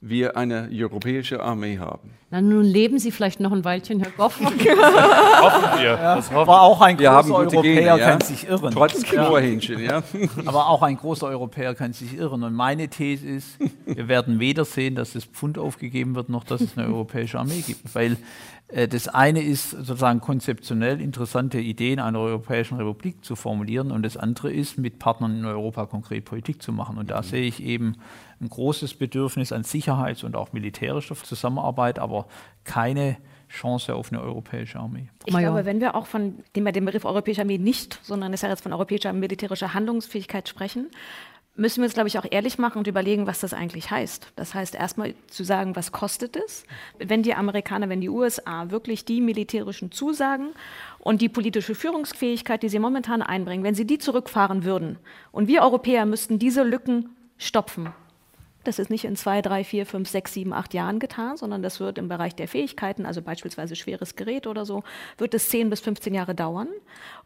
[0.08, 2.10] wir eine europäische Armee haben.
[2.30, 4.40] Na, nun leben Sie vielleicht noch ein Weilchen, Herr Goff.
[4.40, 5.84] hoffen wir.
[5.84, 6.16] Ja.
[6.16, 7.98] Das Aber auch ein wir großer Europäer Gene, ja?
[7.98, 8.72] kann sich irren.
[8.72, 10.02] Trotz Knurrhähnchen, ja.
[10.46, 12.42] Aber auch ein großer Europäer kann sich irren.
[12.42, 16.60] Und meine These ist, wir werden weder sehen, dass das Pfund aufgegeben wird, noch dass
[16.60, 17.94] es eine europäische Armee gibt.
[17.94, 18.16] Weil
[18.68, 24.16] äh, das eine ist sozusagen konzeptionell interessante Ideen einer europäischen Republik zu formulieren und das
[24.16, 26.98] andere ist, mit Partnern in Europa konkret Politik zu machen.
[26.98, 27.24] Und da mhm.
[27.24, 27.96] sehe ich eben
[28.40, 32.26] ein großes Bedürfnis an Sicherheits- und auch militärischer Zusammenarbeit, aber
[32.64, 33.16] keine
[33.48, 35.08] Chance auf eine europäische Armee.
[35.24, 38.48] Ich glaube, wenn wir auch von dem, dem Begriff europäische Armee nicht, sondern es ja
[38.48, 40.90] jetzt von europäischer militärischer Handlungsfähigkeit sprechen,
[41.54, 44.32] müssen wir uns, glaube ich, auch ehrlich machen und überlegen, was das eigentlich heißt.
[44.36, 46.64] Das heißt, erstmal zu sagen, was kostet es,
[46.98, 50.50] wenn die Amerikaner, wenn die USA wirklich die militärischen Zusagen
[50.98, 54.98] und die politische Führungsfähigkeit, die sie momentan einbringen, wenn sie die zurückfahren würden
[55.32, 57.92] und wir Europäer müssten diese Lücken stopfen,
[58.66, 61.80] das ist nicht in zwei, drei, vier, fünf, sechs, sieben, acht Jahren getan, sondern das
[61.80, 64.82] wird im Bereich der Fähigkeiten, also beispielsweise schweres Gerät oder so,
[65.18, 66.68] wird es zehn bis 15 Jahre dauern.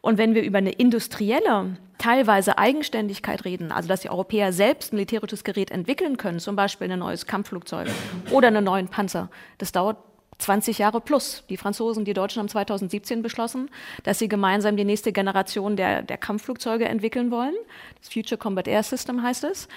[0.01, 4.95] Und wenn wir über eine industrielle, teilweise Eigenständigkeit reden, also dass die Europäer selbst ein
[4.97, 7.87] militärisches Gerät entwickeln können, zum Beispiel ein neues Kampfflugzeug
[8.31, 9.97] oder einen neuen Panzer, das dauert
[10.37, 11.43] 20 Jahre plus.
[11.49, 13.69] Die Franzosen, die Deutschen haben 2017 beschlossen,
[14.03, 17.53] dass sie gemeinsam die nächste Generation der, der Kampfflugzeuge entwickeln wollen.
[17.99, 19.67] Das Future Combat Air System heißt es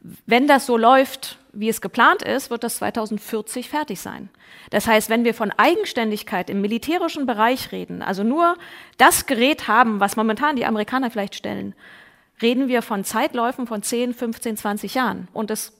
[0.00, 4.28] wenn das so läuft, wie es geplant ist, wird das 2040 fertig sein.
[4.70, 8.56] Das heißt, wenn wir von Eigenständigkeit im militärischen Bereich reden, also nur
[8.96, 11.74] das Gerät haben, was momentan die Amerikaner vielleicht stellen,
[12.40, 15.28] reden wir von Zeitläufen von 10, 15, 20 Jahren.
[15.32, 15.72] Und es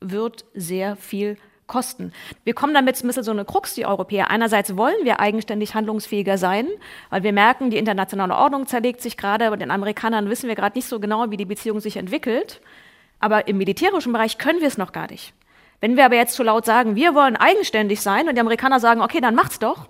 [0.00, 2.12] wird sehr viel kosten.
[2.44, 4.30] Wir kommen damit ein bisschen so eine Krux, die Europäer.
[4.30, 6.68] Einerseits wollen wir eigenständig handlungsfähiger sein,
[7.10, 9.50] weil wir merken, die internationale Ordnung zerlegt sich gerade.
[9.50, 12.60] Bei den Amerikanern wissen wir gerade nicht so genau, wie die Beziehung sich entwickelt.
[13.18, 15.32] Aber im militärischen Bereich können wir es noch gar nicht.
[15.80, 19.02] Wenn wir aber jetzt zu laut sagen, wir wollen eigenständig sein und die Amerikaner sagen,
[19.02, 19.88] okay, dann macht's doch,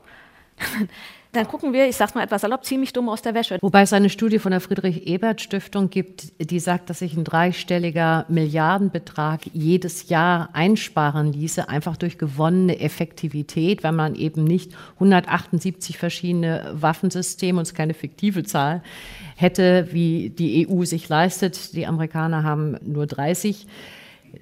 [1.33, 3.59] dann gucken wir, ich sag's mal etwas salopp, ziemlich dumm aus der Wäsche.
[3.61, 9.41] Wobei es eine Studie von der Friedrich-Ebert-Stiftung gibt, die sagt, dass sich ein dreistelliger Milliardenbetrag
[9.53, 17.59] jedes Jahr einsparen ließe, einfach durch gewonnene Effektivität, weil man eben nicht 178 verschiedene Waffensysteme,
[17.59, 18.83] und es ist keine fiktive Zahl,
[19.37, 21.75] hätte, wie die EU sich leistet.
[21.75, 23.67] Die Amerikaner haben nur 30.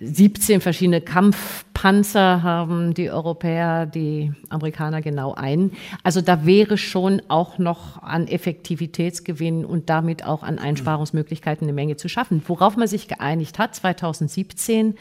[0.00, 5.72] 17 verschiedene Kampfpanzer haben die Europäer, die Amerikaner genau einen.
[6.02, 11.96] Also da wäre schon auch noch an Effektivitätsgewinn und damit auch an Einsparungsmöglichkeiten eine Menge
[11.96, 12.42] zu schaffen.
[12.46, 14.94] Worauf man sich geeinigt hat 2017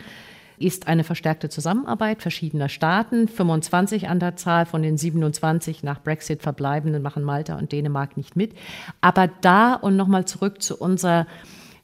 [0.59, 3.27] ist eine verstärkte Zusammenarbeit verschiedener Staaten.
[3.27, 8.35] 25 an der Zahl von den 27 nach Brexit verbleibenden machen Malta und Dänemark nicht
[8.35, 8.53] mit.
[9.01, 11.25] Aber da und nochmal zurück zu unserer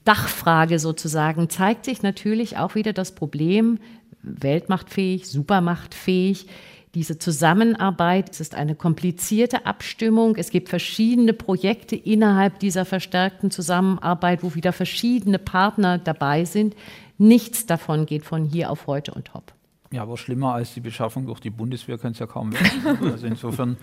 [0.06, 3.80] Dachfrage sozusagen, zeigt sich natürlich auch wieder das Problem,
[4.22, 6.48] weltmachtfähig, supermachtfähig,
[6.96, 10.36] diese Zusammenarbeit es ist eine komplizierte Abstimmung.
[10.38, 16.76] Es gibt verschiedene Projekte innerhalb dieser verstärkten Zusammenarbeit, wo wieder verschiedene Partner dabei sind.
[17.20, 19.54] Nichts davon geht von hier auf heute und hopp.
[19.92, 23.12] Ja, aber schlimmer als die Beschaffung durch die Bundeswehr kann es ja kaum werden.
[23.12, 23.76] Also insofern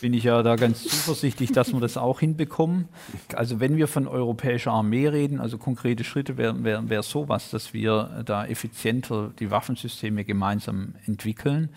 [0.00, 2.88] bin ich ja da ganz zuversichtlich, dass wir das auch hinbekommen.
[3.34, 7.74] Also wenn wir von europäischer Armee reden, also konkrete Schritte wären wär, wär sowas, dass
[7.74, 11.70] wir da effizienter die Waffensysteme gemeinsam entwickeln.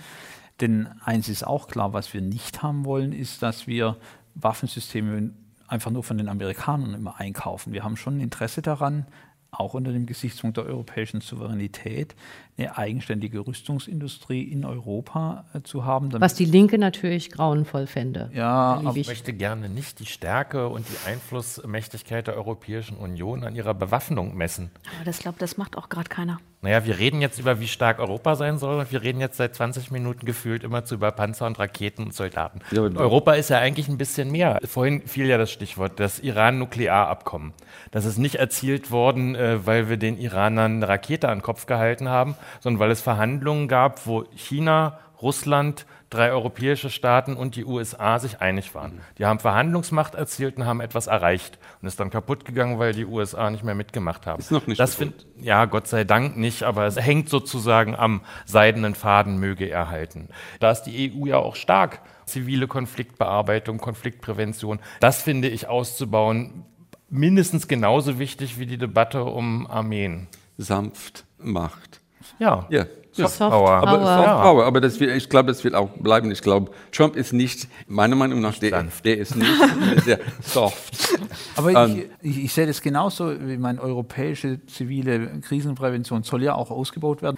[0.60, 3.98] Denn eins ist auch klar, was wir nicht haben wollen, ist, dass wir
[4.36, 5.32] Waffensysteme
[5.68, 7.74] einfach nur von den Amerikanern immer einkaufen.
[7.74, 9.08] Wir haben schon ein Interesse daran,
[9.52, 12.16] auch unter dem Gesichtspunkt der europäischen Souveränität,
[12.58, 16.12] eine eigenständige Rüstungsindustrie in Europa äh, zu haben.
[16.20, 18.30] Was die Linke natürlich grauenvoll fände.
[18.34, 23.74] Ja, ich möchte gerne nicht die Stärke und die Einflussmächtigkeit der Europäischen Union an ihrer
[23.74, 24.72] Bewaffnung messen.
[24.96, 26.40] Aber das glaube das macht auch gerade keiner.
[26.64, 29.56] Naja, wir reden jetzt über, wie stark Europa sein soll und wir reden jetzt seit
[29.56, 32.60] 20 Minuten gefühlt immer zu über Panzer und Raketen und Soldaten.
[32.70, 34.60] Ja, Europa ist ja eigentlich ein bisschen mehr.
[34.66, 37.54] Vorhin fiel ja das Stichwort, das Iran-Nuklearabkommen.
[37.90, 41.66] Das ist nicht erzielt worden, äh, weil wir den Iranern eine Rakete an den Kopf
[41.66, 47.64] gehalten haben, sondern weil es Verhandlungen gab, wo China, Russland, drei europäische Staaten und die
[47.64, 49.02] USA sich einig waren.
[49.18, 53.06] Die haben Verhandlungsmacht erzielt und haben etwas erreicht und ist dann kaputt gegangen, weil die
[53.06, 54.40] USA nicht mehr mitgemacht haben.
[54.40, 58.22] Ist noch nicht das find, Ja, Gott sei Dank nicht, aber es hängt sozusagen am
[58.46, 60.28] seidenen Faden, möge erhalten.
[60.60, 62.02] Da ist die EU ja auch stark.
[62.26, 66.66] Zivile Konfliktbearbeitung, Konfliktprävention, das finde ich auszubauen
[67.12, 70.28] mindestens genauso wichtig wie die Debatte um Armeen.
[70.58, 72.01] Sanft macht.
[72.40, 72.66] Ja.
[72.70, 72.86] ja.
[73.14, 73.72] Soft, Soft Power.
[73.72, 74.66] Aber, Soft Power.
[74.66, 76.32] aber das wird, ich glaube, das wird auch bleiben.
[76.32, 79.52] Ich glaube, Trump ist nicht, meiner Meinung nach, der, der, ist nicht
[80.06, 81.18] sehr soft.
[81.58, 86.72] Aber ich, ich, ich, sehe das genauso, wie meine europäische zivile Krisenprävention soll ja auch
[86.72, 87.38] ausgebaut werden.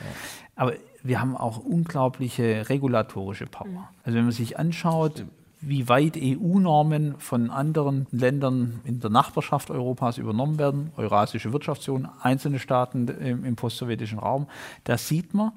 [0.56, 3.90] Aber wir haben auch unglaubliche regulatorische Power.
[4.04, 5.26] Also wenn man sich anschaut,
[5.66, 12.60] wie weit EU-Normen von anderen Ländern in der Nachbarschaft Europas übernommen werden, Eurasische Wirtschaftsunion, einzelne
[12.60, 14.48] Staaten im, im postsowjetischen Raum,
[14.84, 15.52] da sieht man,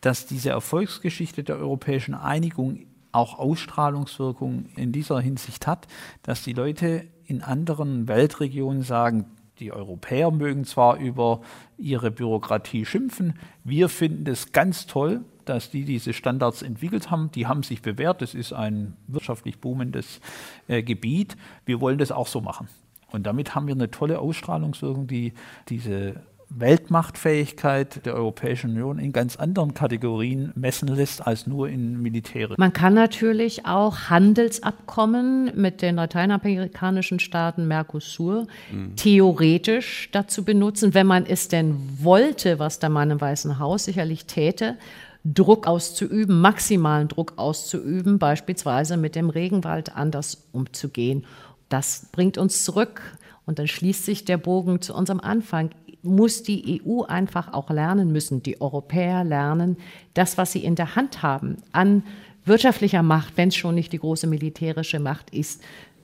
[0.00, 2.80] dass diese Erfolgsgeschichte der europäischen Einigung
[3.12, 5.86] auch Ausstrahlungswirkung in dieser Hinsicht hat,
[6.22, 9.26] dass die Leute in anderen Weltregionen sagen,
[9.58, 11.42] die Europäer mögen zwar über
[11.76, 17.30] ihre Bürokratie schimpfen, wir finden es ganz toll, dass die diese Standards entwickelt haben.
[17.32, 18.22] Die haben sich bewährt.
[18.22, 20.20] Das ist ein wirtschaftlich boomendes
[20.68, 21.36] äh, Gebiet.
[21.66, 22.68] Wir wollen das auch so machen.
[23.12, 25.32] Und damit haben wir eine tolle Ausstrahlungswirkung, die
[25.68, 32.56] diese Weltmachtfähigkeit der Europäischen Union in ganz anderen Kategorien messen lässt als nur in militärischen.
[32.58, 38.96] Man kann natürlich auch Handelsabkommen mit den lateinamerikanischen Staaten Mercosur mhm.
[38.96, 44.26] theoretisch dazu benutzen, wenn man es denn wollte, was der Mann im Weißen Haus sicherlich
[44.26, 44.76] täte,
[45.24, 51.26] Druck auszuüben, maximalen Druck auszuüben, beispielsweise mit dem Regenwald anders umzugehen.
[51.68, 53.02] Das bringt uns zurück
[53.46, 55.70] und dann schließt sich der Bogen zu unserem Anfang.
[56.02, 59.76] Muss die EU einfach auch lernen müssen, die Europäer lernen,
[60.14, 62.02] das, was sie in der Hand haben an
[62.46, 65.62] wirtschaftlicher Macht, wenn es schon nicht die große militärische Macht ist,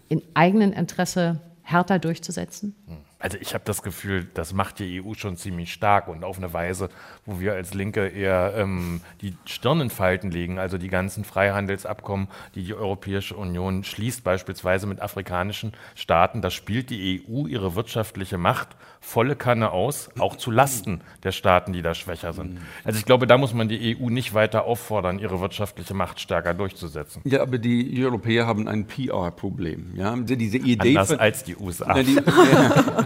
[0.09, 2.77] in eigenem Interesse härter durchzusetzen?
[2.87, 3.06] Hm.
[3.19, 6.53] Also ich habe das Gefühl, das macht die EU schon ziemlich stark und auf eine
[6.53, 6.91] Weise,
[7.25, 10.59] wo wir als Linke eher ähm, die Stirn in Falten legen.
[10.59, 16.91] Also die ganzen Freihandelsabkommen, die die Europäische Union schließt, beispielsweise mit afrikanischen Staaten, da spielt
[16.91, 21.95] die EU ihre wirtschaftliche Macht volle Kanne aus, auch zu Lasten der Staaten, die da
[21.95, 22.59] schwächer sind.
[22.85, 26.53] Also ich glaube, da muss man die EU nicht weiter auffordern, ihre wirtschaftliche Macht stärker
[26.53, 27.23] durchzusetzen.
[27.25, 29.95] Ja, aber die Europäer haben ein PR-Problem.
[29.95, 30.15] Ja?
[30.17, 31.95] Diese Idee Anders als die USA.
[31.95, 33.05] Na, die, ja.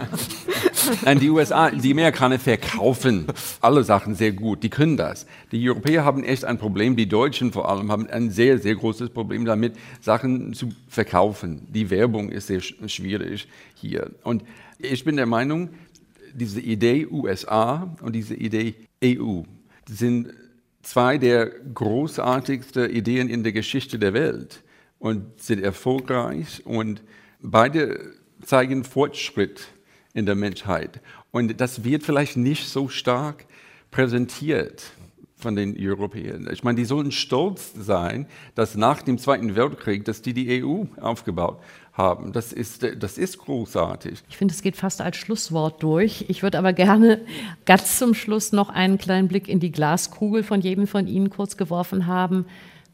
[1.05, 3.27] Nein, die USA, die Amerikaner verkaufen
[3.59, 4.63] alle Sachen sehr gut.
[4.63, 5.25] Die können das.
[5.51, 6.95] Die Europäer haben echt ein Problem.
[6.95, 11.67] Die Deutschen vor allem haben ein sehr, sehr großes Problem damit, Sachen zu verkaufen.
[11.69, 14.11] Die Werbung ist sehr schwierig hier.
[14.23, 14.43] Und
[14.79, 15.69] ich bin der Meinung,
[16.33, 19.41] diese Idee USA und diese Idee EU
[19.87, 20.33] sind
[20.81, 24.63] zwei der großartigsten Ideen in der Geschichte der Welt
[24.99, 27.01] und sind erfolgreich und
[27.41, 29.67] beide zeigen Fortschritt
[30.13, 30.99] in der Menschheit.
[31.31, 33.45] Und das wird vielleicht nicht so stark
[33.91, 34.83] präsentiert
[35.41, 36.47] von den Europäern.
[36.51, 40.83] Ich meine, die sollen stolz sein, dass nach dem Zweiten Weltkrieg, dass die die EU
[41.01, 41.59] aufgebaut
[41.93, 42.31] haben.
[42.31, 44.19] Das ist, das ist großartig.
[44.29, 46.25] Ich finde, es geht fast als Schlusswort durch.
[46.29, 47.21] Ich würde aber gerne
[47.65, 51.57] ganz zum Schluss noch einen kleinen Blick in die Glaskugel von jedem von Ihnen kurz
[51.57, 52.45] geworfen haben.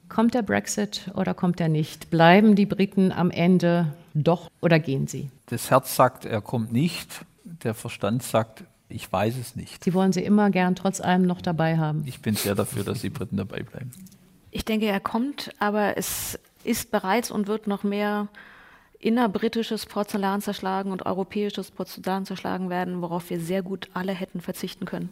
[0.10, 2.10] Kommt der Brexit oder kommt er nicht?
[2.10, 3.94] Bleiben die Briten am Ende
[4.24, 5.30] doch oder gehen sie?
[5.48, 7.26] Das Herz sagt, er kommt nicht.
[7.44, 9.84] Der Verstand sagt, ich weiß es nicht.
[9.84, 12.04] Sie wollen sie immer gern trotz allem noch dabei haben.
[12.06, 13.92] Ich bin sehr dafür, dass die Briten dabei bleiben.
[14.52, 18.28] Ich denke, er kommt, aber es ist bereits und wird noch mehr
[19.00, 24.86] innerbritisches Porzellan zerschlagen und europäisches Porzellan zerschlagen werden, worauf wir sehr gut alle hätten verzichten
[24.86, 25.10] können.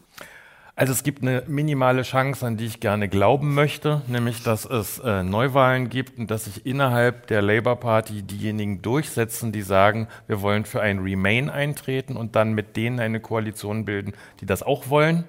[0.77, 4.99] Also es gibt eine minimale Chance, an die ich gerne glauben möchte, nämlich dass es
[4.99, 10.41] äh, Neuwahlen gibt und dass sich innerhalb der Labour Party diejenigen durchsetzen, die sagen, wir
[10.41, 14.11] wollen für ein Remain eintreten und dann mit denen eine Koalition bilden,
[14.41, 15.23] die das auch wollen.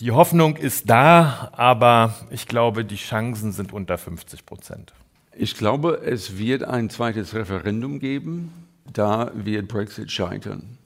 [0.00, 4.94] Die Hoffnung ist da, aber ich glaube, die Chancen sind unter 50 Prozent.
[5.36, 8.52] Ich glaube, es wird ein zweites Referendum geben.
[8.90, 10.78] Da wird Brexit scheitern.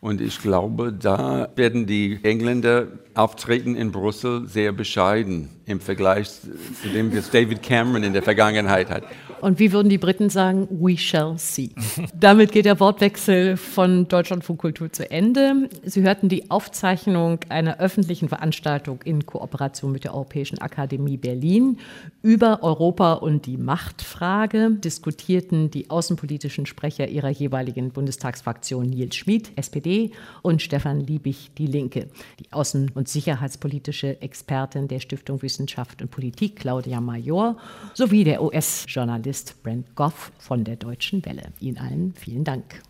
[0.00, 6.88] Und ich glaube, da werden die Engländer auftreten in Brüssel sehr bescheiden im Vergleich zu
[6.92, 9.04] dem, was David Cameron in der Vergangenheit hat.
[9.40, 10.66] Und wie würden die Briten sagen?
[10.70, 11.70] We shall see.
[12.18, 15.68] Damit geht der Wortwechsel von Deutschlandfunk Kultur zu Ende.
[15.84, 21.78] Sie hörten die Aufzeichnung einer öffentlichen Veranstaltung in Kooperation mit der Europäischen Akademie Berlin
[22.22, 24.72] über Europa und die Machtfrage.
[24.72, 30.10] Diskutierten die außenpolitischen Sprecher ihrer jeweiligen Bundestagsfraktion Nils Schmid, SPD,
[30.42, 32.08] und Stefan Liebig, Die Linke.
[32.40, 35.57] Die außen- und sicherheitspolitische Expertin der Stiftung Wissenschaft
[36.02, 37.56] und Politik, Claudia Major,
[37.94, 41.52] sowie der US-Journalist Journalist Brent Goff von der Deutschen Welle.
[41.60, 42.82] Ihnen allen vielen Dank.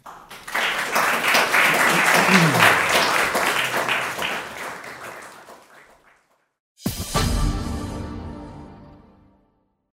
[2.28, 2.97] Applaus